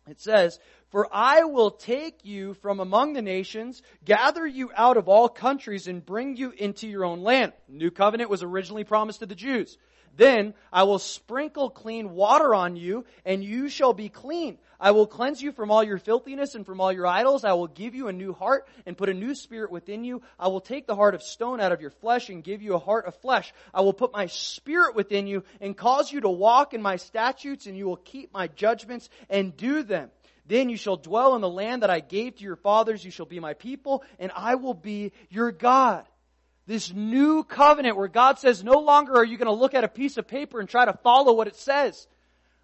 [0.08, 5.08] it says, For I will take you from among the nations, gather you out of
[5.08, 7.54] all countries, and bring you into your own land.
[7.68, 9.78] New covenant was originally promised to the Jews.
[10.16, 14.60] Then I will sprinkle clean water on you, and you shall be clean.
[14.80, 17.46] I will cleanse you from all your filthiness and from all your idols.
[17.46, 20.22] I will give you a new heart and put a new spirit within you.
[20.38, 22.80] I will take the heart of stone out of your flesh and give you a
[22.80, 23.54] heart of flesh.
[23.74, 27.66] I will put my spirit within you and cause you to walk in my statutes,
[27.66, 30.12] and you will keep my judgments and do them.
[30.46, 33.04] Then you shall dwell in the land that I gave to your fathers.
[33.04, 36.06] You shall be my people, and I will be your God.
[36.66, 39.90] This new covenant where God says, no longer are you going to look at a
[39.90, 42.08] piece of paper and try to follow what it says.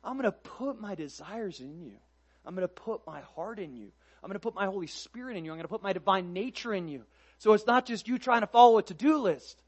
[0.04, 1.98] I'm going to put my desires in you.
[2.46, 3.92] I'm going to put my heart in you.
[4.24, 5.52] I'm going to put my Holy Spirit in you.
[5.52, 7.04] I'm going to put my divine nature in you.
[7.38, 9.62] So it's not just you trying to follow a to-do list.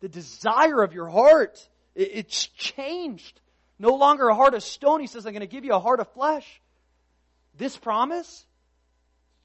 [0.00, 3.40] The desire of your heart, it's changed.
[3.78, 5.00] No longer a heart of stone.
[5.00, 6.60] He says, I'm going to give you a heart of flesh.
[7.56, 8.46] This promise,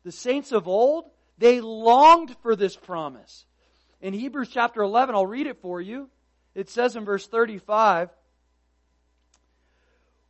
[0.03, 3.45] the saints of old, they longed for this promise.
[4.01, 6.09] In Hebrews chapter 11, I'll read it for you.
[6.55, 8.09] It says in verse 35,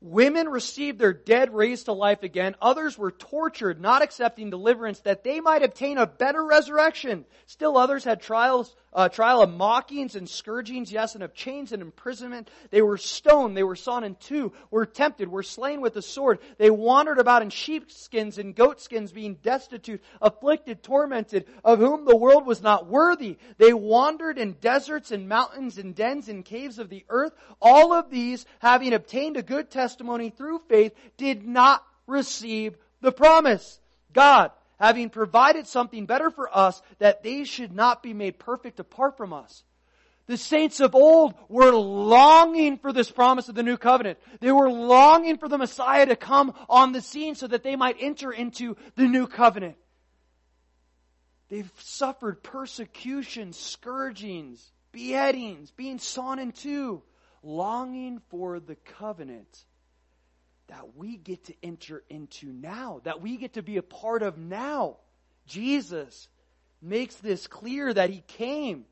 [0.02, 2.56] Women received their dead raised to life again.
[2.62, 7.26] Others were tortured, not accepting deliverance, that they might obtain a better resurrection.
[7.48, 11.82] Still others had trials, uh, trial of mockings and scourgings, yes, and of chains and
[11.82, 12.50] imprisonment.
[12.72, 16.40] They were stoned, they were sawn in two, were tempted, were slain with the sword.
[16.58, 22.46] They wandered about in sheepskins and goatskins, being destitute, afflicted, tormented, of whom the world
[22.46, 23.38] was not worthy.
[23.58, 27.34] They wandered in deserts and mountains and dens and caves of the earth.
[27.62, 33.80] All of these, having obtained a good testimony through faith, did not receive the promise.
[34.14, 39.18] God, having provided something better for us, that they should not be made perfect apart
[39.18, 39.64] from us.
[40.28, 44.20] The saints of old were longing for this promise of the new covenant.
[44.40, 47.98] They were longing for the Messiah to come on the scene so that they might
[48.00, 49.76] enter into the new covenant.
[51.50, 57.02] They've suffered persecution, scourgings, beheadings, being sawn in two,
[57.42, 59.66] longing for the covenant
[60.70, 64.38] that we get to enter into now, that we get to be a part of
[64.38, 64.98] now.
[65.46, 66.28] Jesus
[66.82, 68.86] makes this clear that He came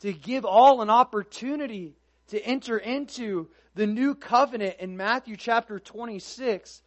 [0.00, 1.96] to give all an opportunity
[2.28, 6.82] to enter into the new covenant in Matthew chapter 26.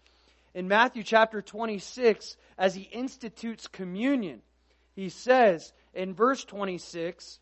[0.53, 4.41] In Matthew chapter 26, as He institutes communion,
[4.95, 7.39] He says in verse 26,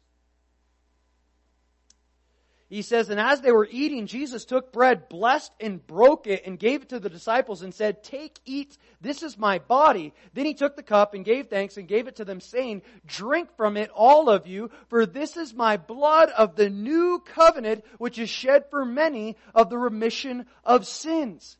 [2.69, 6.59] he says, And as they were eating, Jesus took bread, blessed and broke it, and
[6.59, 10.13] gave it to the disciples and said, Take, eat, this is my body.
[10.33, 13.55] Then he took the cup and gave thanks and gave it to them, saying, Drink
[13.55, 18.19] from it, all of you, for this is my blood of the new covenant, which
[18.19, 21.55] is shed for many of the remission of sins.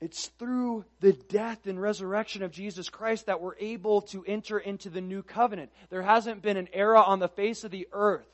[0.00, 4.88] It's through the death and resurrection of Jesus Christ that we're able to enter into
[4.88, 5.72] the new covenant.
[5.90, 8.28] There hasn't been an era on the face of the earth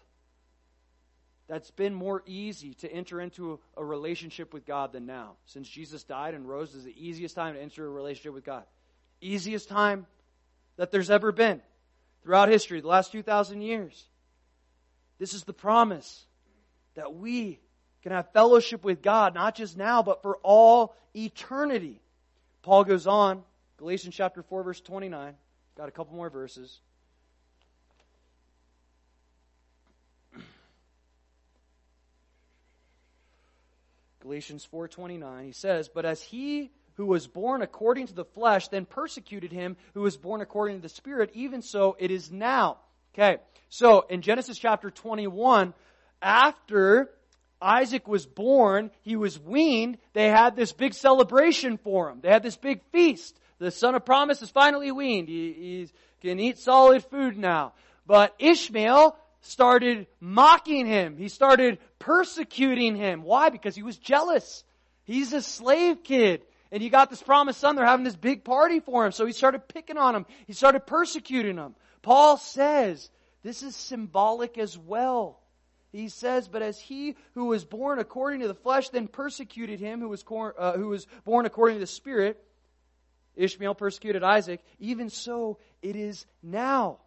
[1.49, 5.32] that's been more easy to enter into a relationship with God than now.
[5.47, 8.64] Since Jesus died and rose is the easiest time to enter a relationship with God.
[9.20, 10.07] Easiest time
[10.76, 11.61] that there's ever been
[12.22, 14.05] throughout history, the last 2,000 years.
[15.18, 16.24] This is the promise
[16.95, 17.61] that we
[18.03, 22.01] can have fellowship with God, not just now, but for all eternity.
[22.62, 23.42] Paul goes on,
[23.78, 25.34] Galatians chapter 4, verse 29.
[25.76, 26.80] Got a couple more verses.
[34.25, 38.87] Galatians 4:29 he says, "But as he who was born according to the flesh then
[38.87, 42.79] persecuted him who was born according to the spirit, even so it is now."
[43.12, 43.37] Okay.
[43.68, 45.75] So, in Genesis chapter 21,
[46.22, 47.11] after
[47.61, 52.20] Isaac was born, he was weaned, they had this big celebration for him.
[52.20, 53.39] They had this big feast.
[53.59, 55.29] The son of promise is finally weaned.
[55.29, 55.89] He,
[56.20, 57.75] can eat solid food now.
[58.07, 61.16] But Ishmael started mocking him.
[61.16, 63.22] He started persecuting him.
[63.22, 63.51] Why?
[63.51, 64.64] Because he was jealous.
[65.05, 66.42] He's a slave kid.
[66.72, 69.12] And you got this promised son, they're having this big party for him.
[69.12, 70.26] So he started picking on him.
[70.47, 71.74] He started persecuting him.
[72.03, 73.11] Paul says,
[73.42, 75.40] this is symbolic as well.
[75.92, 80.01] He says, but as he who was born according to the flesh then persecuted him
[80.01, 80.24] who was,
[80.59, 82.42] uh, who was born according to the spirit,
[83.36, 86.99] Ishmael persecuted Isaac, even so it is now.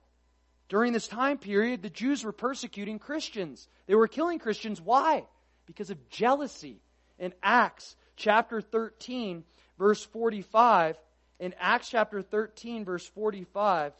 [0.70, 3.68] During this time period, the Jews were persecuting Christians.
[3.86, 4.82] They were killing Christians.
[4.82, 5.26] Why?
[5.66, 6.82] Because of jealousy.
[7.20, 9.44] In Acts chapter 13,
[9.80, 10.98] verse 45,
[11.40, 13.94] in Acts chapter 13, verse 45,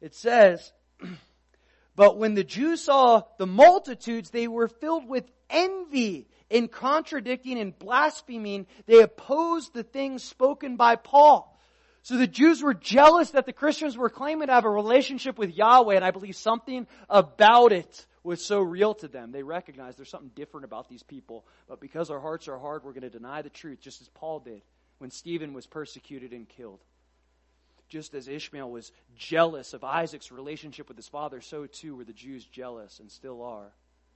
[0.00, 0.72] it says,
[1.96, 6.28] But when the Jews saw the multitudes, they were filled with envy.
[6.50, 11.55] In contradicting and blaspheming, they opposed the things spoken by Paul.
[12.06, 15.50] So the Jews were jealous that the Christians were claiming to have a relationship with
[15.50, 19.32] Yahweh, and I believe something about it was so real to them.
[19.32, 22.92] They recognized there's something different about these people, but because our hearts are hard, we're
[22.92, 24.62] going to deny the truth, just as Paul did
[24.98, 26.78] when Stephen was persecuted and killed.
[27.88, 32.12] Just as Ishmael was jealous of Isaac's relationship with his father, so too were the
[32.12, 33.72] Jews jealous, and still are,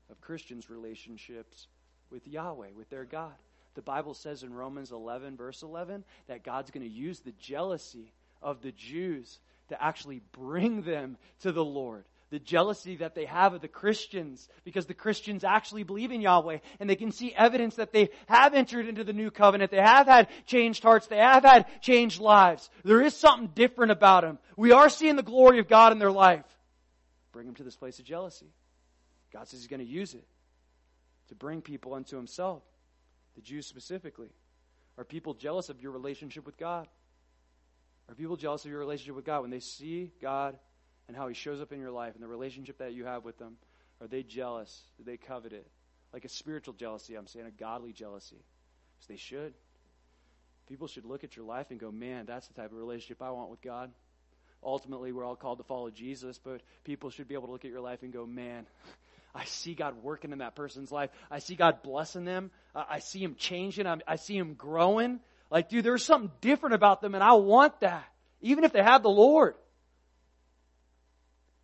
[0.09, 1.66] of Christians' relationships
[2.09, 3.34] with Yahweh, with their God.
[3.75, 8.12] The Bible says in Romans 11, verse 11, that God's going to use the jealousy
[8.43, 12.05] of the Jews to actually bring them to the Lord.
[12.31, 16.59] The jealousy that they have of the Christians because the Christians actually believe in Yahweh
[16.79, 19.73] and they can see evidence that they have entered into the new covenant.
[19.73, 21.09] They have had changed hearts.
[21.09, 22.71] They have had changed lives.
[22.85, 24.39] There is something different about them.
[24.57, 26.45] We are seeing the glory of God in their life.
[27.33, 28.47] Bring them to this place of jealousy.
[29.33, 30.25] God says He's going to use it
[31.29, 32.62] to bring people unto Himself
[33.35, 34.31] the Jews specifically?
[34.99, 36.87] Are people jealous of your relationship with God?
[38.09, 40.59] Are people jealous of your relationship with God when they see God
[41.09, 43.39] and how He shows up in your life and the relationship that you have with
[43.39, 43.57] them?
[44.01, 44.83] Are they jealous?
[44.99, 45.66] Do they covet it?
[46.12, 48.43] Like a spiritual jealousy, I'm saying a godly jealousy.
[48.97, 49.55] Because they should.
[50.68, 53.31] People should look at your life and go, man, that's the type of relationship I
[53.31, 53.91] want with God.
[54.62, 57.70] Ultimately, we're all called to follow Jesus, but people should be able to look at
[57.70, 58.66] your life and go, man,
[59.35, 61.11] I see God working in that person's life.
[61.31, 62.51] I see God blessing them.
[62.74, 63.87] I see Him changing.
[63.87, 65.20] I see Him growing.
[65.51, 68.05] Like, dude, there's something different about them, and I want that.
[68.41, 69.55] Even if they have the Lord.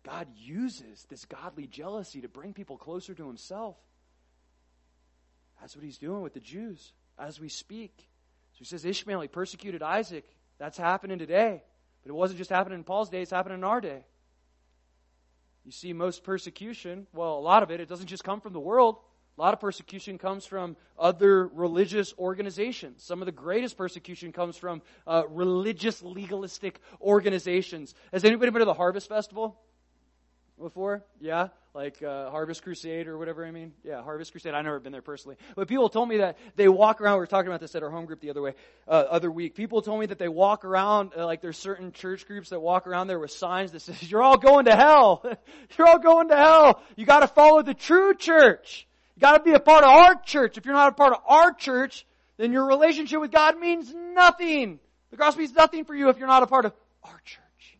[0.05, 3.75] God uses this godly jealousy to bring people closer to Himself.
[5.59, 7.93] That's what He's doing with the Jews as we speak.
[8.53, 10.25] So He says, Ishmael, he persecuted Isaac.
[10.59, 11.61] That's happening today.
[12.03, 14.05] But it wasn't just happening in Paul's day, it's happening in our day.
[15.67, 18.59] You see, most persecution, well, a lot of it, it doesn't just come from the
[18.59, 18.99] world.
[19.37, 23.03] A lot of persecution comes from other religious organizations.
[23.03, 27.95] Some of the greatest persecution comes from uh, religious legalistic organizations.
[28.13, 29.59] Has anybody been to the Harvest Festival?
[30.59, 31.03] Before?
[31.19, 31.49] Yeah?
[31.73, 33.73] Like uh, Harvest Crusade or whatever I mean?
[33.83, 34.55] Yeah, Harvest Crusade.
[34.55, 35.37] I've never been there personally.
[35.55, 37.15] But people told me that they walk around.
[37.15, 38.55] We were talking about this at our home group the other way,
[38.87, 39.53] uh, other week.
[39.53, 42.87] People told me that they walk around, uh, like there's certain church groups that walk
[42.87, 45.23] around there with signs that says, you're all going to hell.
[45.77, 46.81] you're all going to hell.
[46.95, 48.87] You gotta follow the true church.
[49.15, 50.57] You gotta be a part of our church.
[50.57, 54.79] If you're not a part of our church, then your relationship with God means nothing.
[55.11, 57.77] The cross means nothing for you if you're not a part of our church.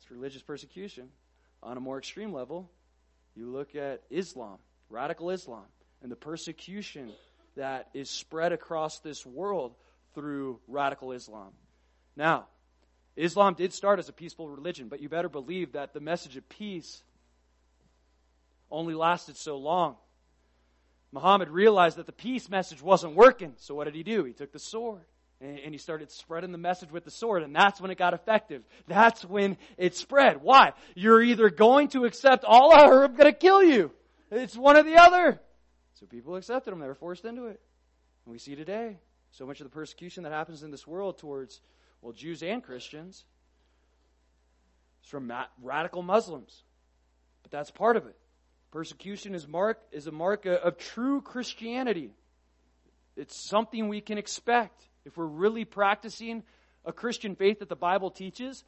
[0.00, 1.08] It's religious persecution.
[1.62, 2.70] On a more extreme level,
[3.34, 5.64] you look at Islam, radical Islam,
[6.02, 7.12] and the persecution
[7.56, 9.74] that is spread across this world
[10.14, 11.52] through radical Islam.
[12.16, 12.46] Now,
[13.16, 16.48] Islam did start as a peaceful religion, but you better believe that the message of
[16.48, 17.02] peace
[18.70, 19.96] only lasted so long.
[21.12, 24.24] Muhammad realized that the peace message wasn't working, so what did he do?
[24.24, 25.02] He took the sword.
[25.40, 28.62] And he started spreading the message with the sword, and that's when it got effective.
[28.88, 30.40] That's when it spread.
[30.40, 30.72] Why?
[30.94, 33.90] You're either going to accept Allah or I'm going to kill you.
[34.30, 35.38] It's one or the other.
[35.94, 36.80] So people accepted him.
[36.80, 37.60] They were forced into it.
[38.24, 38.98] And we see today
[39.30, 41.60] so much of the persecution that happens in this world towards,
[42.00, 43.24] well, Jews and Christians
[45.04, 45.30] is from
[45.62, 46.62] radical Muslims.
[47.42, 48.16] But that's part of it.
[48.72, 52.14] Persecution is, mark, is a mark of true Christianity.
[53.16, 54.82] It's something we can expect.
[55.06, 56.42] If we're really practicing
[56.84, 58.64] a Christian faith that the Bible teaches,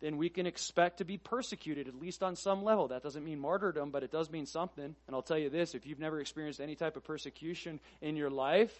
[0.00, 2.88] then we can expect to be persecuted, at least on some level.
[2.88, 4.84] That doesn't mean martyrdom, but it does mean something.
[4.84, 8.30] And I'll tell you this if you've never experienced any type of persecution in your
[8.30, 8.72] life,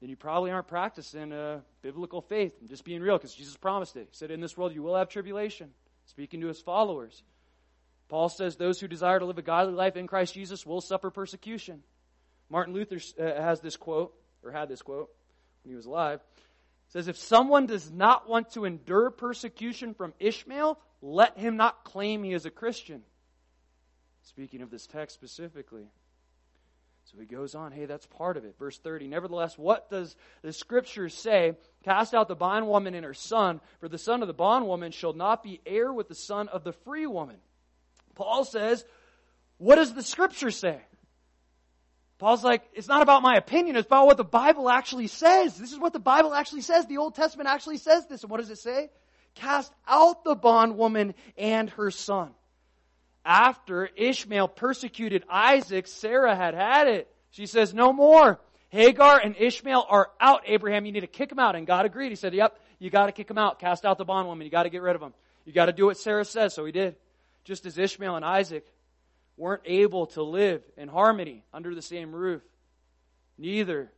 [0.00, 2.52] then you probably aren't practicing a biblical faith.
[2.60, 4.08] I'm just being real because Jesus promised it.
[4.10, 5.70] He said, In this world you will have tribulation,
[6.06, 7.22] speaking to his followers.
[8.08, 11.10] Paul says, Those who desire to live a godly life in Christ Jesus will suffer
[11.10, 11.82] persecution.
[12.50, 14.14] Martin Luther uh, has this quote,
[14.44, 15.10] or had this quote
[15.66, 16.20] when he was alive,
[16.88, 22.22] says, If someone does not want to endure persecution from Ishmael, let him not claim
[22.22, 23.02] he is a Christian.
[24.22, 25.88] Speaking of this text specifically.
[27.04, 28.56] So he goes on, hey, that's part of it.
[28.58, 29.06] Verse 30.
[29.06, 31.54] Nevertheless, what does the scripture say?
[31.84, 35.44] Cast out the bondwoman and her son, for the son of the bondwoman shall not
[35.44, 37.36] be heir with the son of the free woman.
[38.16, 38.84] Paul says,
[39.58, 40.80] what does the scripture say?
[42.18, 45.56] Paul's like, it's not about my opinion, it's about what the Bible actually says.
[45.56, 46.86] This is what the Bible actually says.
[46.86, 48.22] The Old Testament actually says this.
[48.22, 48.90] And what does it say?
[49.34, 52.30] Cast out the bondwoman and her son.
[53.24, 57.08] After Ishmael persecuted Isaac, Sarah had had it.
[57.32, 58.40] She says, no more.
[58.70, 60.86] Hagar and Ishmael are out, Abraham.
[60.86, 61.54] You need to kick them out.
[61.54, 62.10] And God agreed.
[62.10, 63.58] He said, Yep, you got to kick them out.
[63.58, 64.44] Cast out the bondwoman.
[64.44, 65.14] You got to get rid of them.
[65.44, 66.54] You got to do what Sarah says.
[66.54, 66.96] So he did.
[67.44, 68.66] Just as Ishmael and Isaac
[69.36, 72.42] weren't able to live in harmony under the same roof,
[73.38, 73.92] neither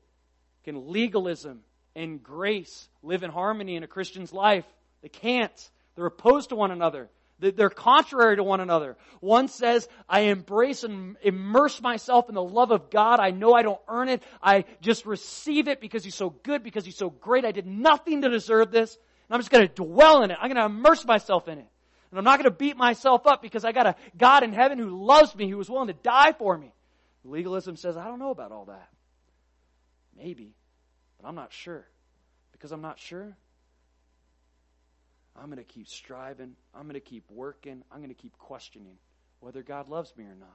[0.64, 1.60] can legalism
[1.94, 4.64] and grace live in harmony in a Christian's life.
[5.02, 5.70] They can't.
[5.94, 7.08] They're opposed to one another.
[7.40, 8.96] They're contrary to one another.
[9.20, 13.20] One says, I embrace and immerse myself in the love of God.
[13.20, 14.24] I know I don't earn it.
[14.42, 17.44] I just receive it because He's so good, because He's so great.
[17.44, 18.92] I did nothing to deserve this.
[19.28, 20.38] And I'm just going to dwell in it.
[20.40, 21.66] I'm going to immerse myself in it.
[22.10, 24.78] And I'm not going to beat myself up because I got a God in heaven
[24.78, 26.72] who loves me, who was willing to die for me.
[27.24, 28.88] Legalism says, I don't know about all that.
[30.16, 30.54] Maybe,
[31.20, 31.86] but I'm not sure.
[32.52, 33.36] Because I'm not sure,
[35.36, 36.56] I'm going to keep striving.
[36.74, 37.82] I'm going to keep working.
[37.92, 38.96] I'm going to keep questioning
[39.40, 40.48] whether God loves me or not.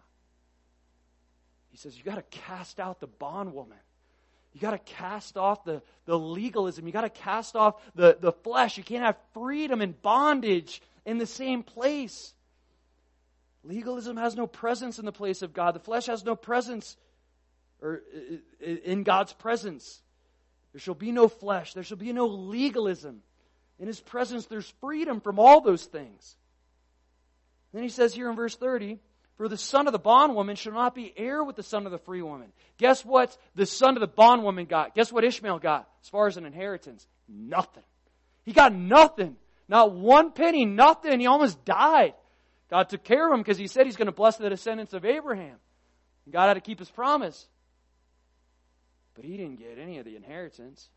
[1.69, 3.77] He says, You got to cast out the bondwoman.
[4.53, 6.85] You got to cast off the, the legalism.
[6.85, 8.77] You got to cast off the, the flesh.
[8.77, 12.33] You can't have freedom and bondage in the same place.
[13.63, 15.75] Legalism has no presence in the place of God.
[15.75, 16.97] The flesh has no presence
[17.81, 18.01] or
[18.59, 20.01] in God's presence.
[20.73, 21.73] There shall be no flesh.
[21.73, 23.21] There shall be no legalism.
[23.79, 26.35] In His presence, there's freedom from all those things.
[27.73, 28.99] Then he says here in verse 30,
[29.35, 31.97] for the son of the bondwoman shall not be heir with the son of the
[31.97, 32.49] free woman.
[32.77, 34.93] Guess what the son of the bondwoman got?
[34.93, 37.07] Guess what Ishmael got as far as an inheritance?
[37.27, 37.83] Nothing.
[38.45, 39.37] He got nothing.
[39.67, 41.19] Not one penny, nothing.
[41.19, 42.13] He almost died.
[42.69, 45.05] God took care of him because he said he's going to bless the descendants of
[45.05, 45.57] Abraham.
[46.29, 47.47] God had to keep his promise.
[49.15, 50.89] But he didn't get any of the inheritance.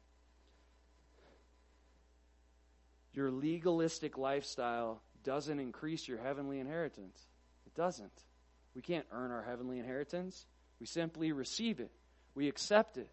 [3.12, 7.18] Your legalistic lifestyle doesn't increase your heavenly inheritance.
[7.66, 8.12] It doesn't.
[8.74, 10.46] We can't earn our heavenly inheritance.
[10.80, 11.90] We simply receive it,
[12.34, 13.08] we accept it.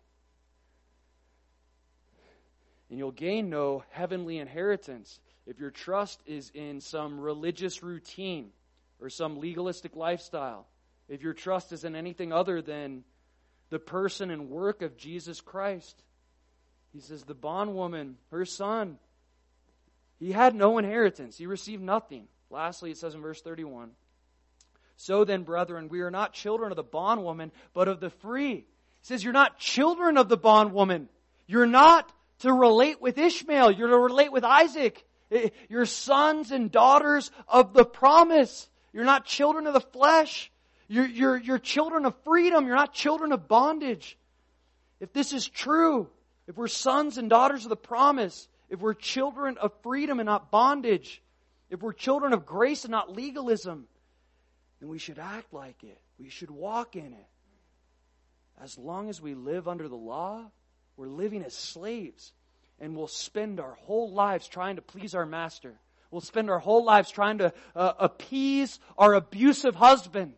[2.89, 8.52] And you'll gain no heavenly inheritance if your trust is in some religious routine
[9.02, 10.68] or some legalistic lifestyle.
[11.10, 13.04] If your trust is in anything other than
[13.70, 16.02] the person and work of Jesus Christ.
[16.94, 19.00] He says, the bondwoman, her son,
[20.20, 21.38] he had no inheritance.
[21.38, 22.28] He received nothing.
[22.50, 23.89] Lastly, it says in verse 31
[24.96, 28.58] So then, brethren, we are not children of the bondwoman, but of the free.
[28.58, 28.66] He
[29.02, 31.10] says, You're not children of the bondwoman.
[31.48, 33.72] You're not to relate with Ishmael.
[33.72, 35.04] You're to relate with Isaac.
[35.34, 38.70] Eh, eh, you're sons and daughters of the promise.
[38.94, 40.52] You're not children of the flesh.
[40.88, 42.68] You're, you're, you're children of freedom.
[42.68, 44.18] You're not children of bondage.
[45.00, 46.08] If this is true,
[46.48, 50.52] if we're sons and daughters of the promise, if we're children of freedom and not
[50.52, 51.22] bondage,
[51.70, 53.88] if we're children of grace and not legalism,
[54.80, 56.00] then we should act like it.
[56.20, 57.28] We should walk in it.
[58.62, 60.52] As long as we live under the law,
[60.96, 62.32] we're living as slaves.
[62.80, 65.74] And we'll spend our whole lives trying to please our master.
[66.12, 70.34] We'll spend our whole lives trying to uh, appease our abusive husband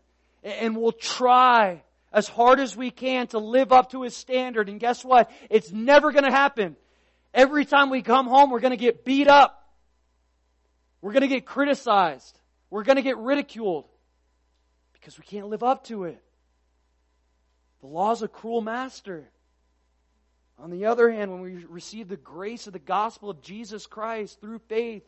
[0.46, 1.84] and we'll try
[2.14, 4.70] as hard as we can to live up to his standard.
[4.70, 5.32] And guess what?
[5.50, 6.78] It's never going to happen.
[7.34, 9.70] Every time we come home, we're going to get beat up.
[11.02, 12.40] We're going to get criticized.
[12.70, 13.86] We're going to get ridiculed
[14.94, 16.22] because we can't live up to it.
[17.82, 19.30] The law's a cruel master.
[20.58, 24.40] On the other hand, when we receive the grace of the gospel of Jesus Christ
[24.40, 25.04] through faith,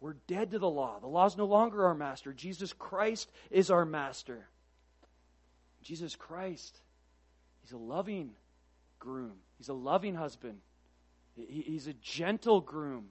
[0.00, 1.00] we're dead to the law.
[1.00, 2.32] The law is no longer our master.
[2.32, 4.46] Jesus Christ is our master.
[5.82, 6.78] Jesus Christ,
[7.62, 8.32] He's a loving
[8.98, 10.58] groom, He's a loving husband,
[11.34, 13.08] He's a gentle groom.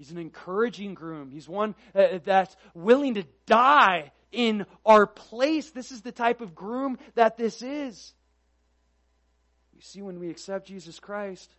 [0.00, 1.30] He's an encouraging groom.
[1.30, 5.72] He's one uh, that's willing to die in our place.
[5.72, 8.14] This is the type of groom that this is.
[9.80, 11.50] You see, when we accept Jesus Christ,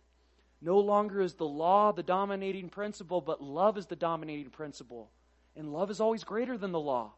[0.60, 5.10] no longer is the law the dominating principle, but love is the dominating principle.
[5.56, 7.14] And love is always greater than the law.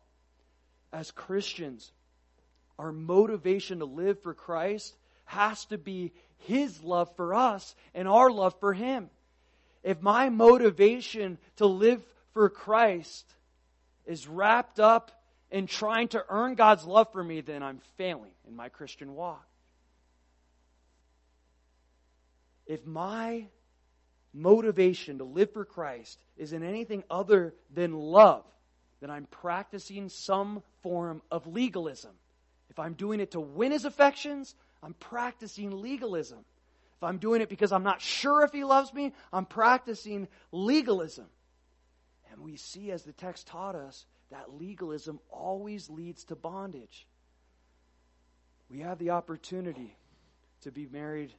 [0.94, 1.92] As Christians,
[2.78, 4.96] our motivation to live for Christ
[5.26, 9.10] has to be His love for us and our love for Him.
[9.82, 12.02] If my motivation to live
[12.32, 13.26] for Christ
[14.06, 15.10] is wrapped up
[15.50, 19.44] in trying to earn God's love for me, then I'm failing in my Christian walk.
[22.66, 23.46] If my
[24.32, 28.44] motivation to live for Christ is in anything other than love,
[29.00, 32.12] then I'm practicing some form of legalism.
[32.70, 36.44] If I'm doing it to win his affections, I'm practicing legalism.
[36.96, 41.26] If I'm doing it because I'm not sure if he loves me, I'm practicing legalism.
[42.32, 47.06] And we see, as the text taught us, that legalism always leads to bondage.
[48.68, 49.96] We have the opportunity
[50.62, 51.32] to be married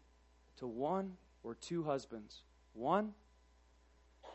[0.58, 2.42] to one or two husbands.
[2.74, 3.14] One,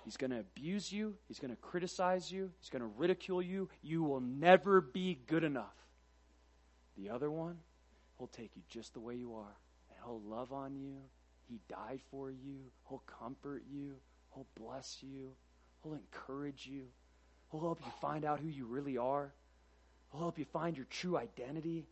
[0.05, 3.69] he's going to abuse you, he's going to criticize you, he's going to ridicule you.
[3.83, 5.75] You will never be good enough.
[6.97, 7.57] The other one,
[8.19, 9.57] he'll take you just the way you are,
[9.89, 10.97] and he'll love on you.
[11.49, 12.59] He died for you,
[12.89, 13.95] he'll comfort you,
[14.35, 15.31] he'll bless you,
[15.83, 16.85] he'll encourage you,
[17.51, 19.33] he'll help you find out who you really are,
[20.13, 21.87] he'll help you find your true identity.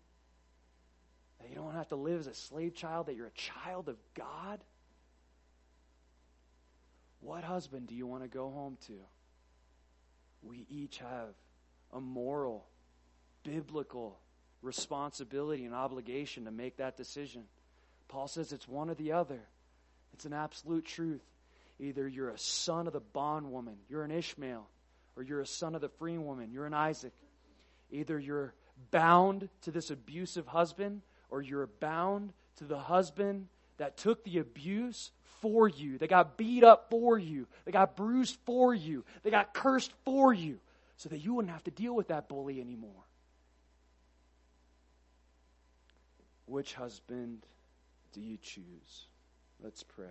[1.41, 3.97] That you don't have to live as a slave child, that you're a child of
[4.15, 4.61] God.
[7.21, 8.95] What husband do you want to go home to?
[10.43, 11.35] We each have
[11.93, 12.67] a moral,
[13.43, 14.19] biblical
[14.63, 17.45] responsibility and obligation to make that decision.
[18.09, 19.41] Paul says it's one or the other.
[20.15, 21.23] It's an absolute truth.
[21.81, 24.67] Either you're a son of the bondwoman, you're an Ishmael,
[25.17, 27.13] or you're a son of the free woman, you're an Isaac.
[27.91, 28.53] Either you're
[28.91, 33.49] bound to this abusive husband, or you're bound to the husband
[33.79, 35.11] that took the abuse
[35.41, 35.99] for you.
[35.99, 37.47] They got beat up for you.
[37.65, 39.05] They got bruised for you.
[39.23, 40.59] They got cursed for you
[40.97, 42.91] so that you wouldn't have to deal with that bully anymore.
[46.47, 47.45] Which husband
[48.15, 49.07] do you choose?
[49.63, 50.07] Let's pray.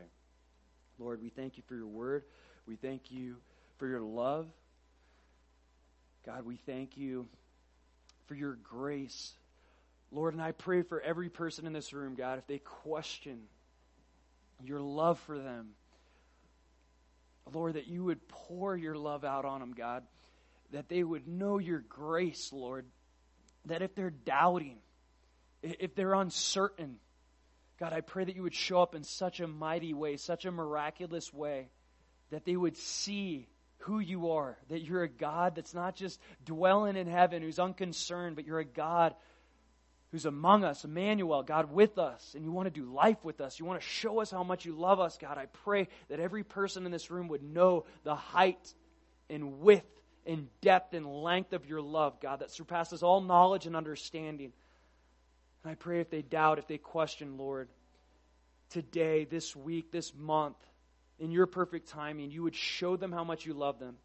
[0.99, 2.23] Lord, we thank you for your word.
[2.67, 3.37] We thank you
[3.77, 4.47] for your love.
[6.25, 7.27] God, we thank you
[8.27, 9.33] for your grace.
[10.11, 13.41] Lord, and I pray for every person in this room, God, if they question
[14.63, 15.69] your love for them.
[17.53, 20.03] Lord, that you would pour your love out on them, God.
[20.71, 22.85] That they would know your grace, Lord.
[23.65, 24.77] That if they're doubting,
[25.61, 26.97] if they're uncertain,
[27.79, 30.51] God, I pray that you would show up in such a mighty way, such a
[30.51, 31.69] miraculous way,
[32.31, 33.47] that they would see
[33.79, 38.35] who you are, that you're a God that's not just dwelling in heaven, who's unconcerned,
[38.35, 39.13] but you're a God
[40.11, 43.59] who's among us, Emmanuel, God with us, and you want to do life with us.
[43.59, 45.37] You want to show us how much you love us, God.
[45.37, 48.73] I pray that every person in this room would know the height
[49.29, 49.85] and width
[50.25, 54.53] and depth and length of your love, God, that surpasses all knowledge and understanding.
[55.63, 57.67] And I pray if they doubt, if they question, Lord,
[58.69, 60.57] today, this week, this month,
[61.19, 63.97] in your perfect timing, you would show them how much you love them.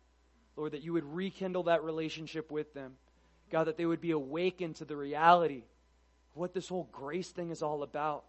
[0.57, 2.94] Lord, that you would rekindle that relationship with them.
[3.50, 5.64] God, that they would be awakened to the reality
[6.35, 8.24] what this whole grace thing is all about.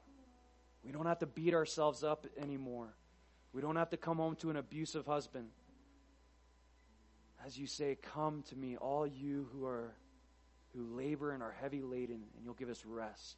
[0.83, 2.93] We don't have to beat ourselves up anymore.
[3.53, 5.47] We don't have to come home to an abusive husband.
[7.45, 9.93] As you say, come to me, all you who are
[10.75, 13.37] who labor and are heavy laden, and you'll give us rest.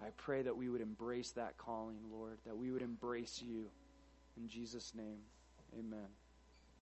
[0.00, 3.66] I pray that we would embrace that calling, Lord, that we would embrace you.
[4.36, 5.18] In Jesus' name,
[5.78, 6.08] amen.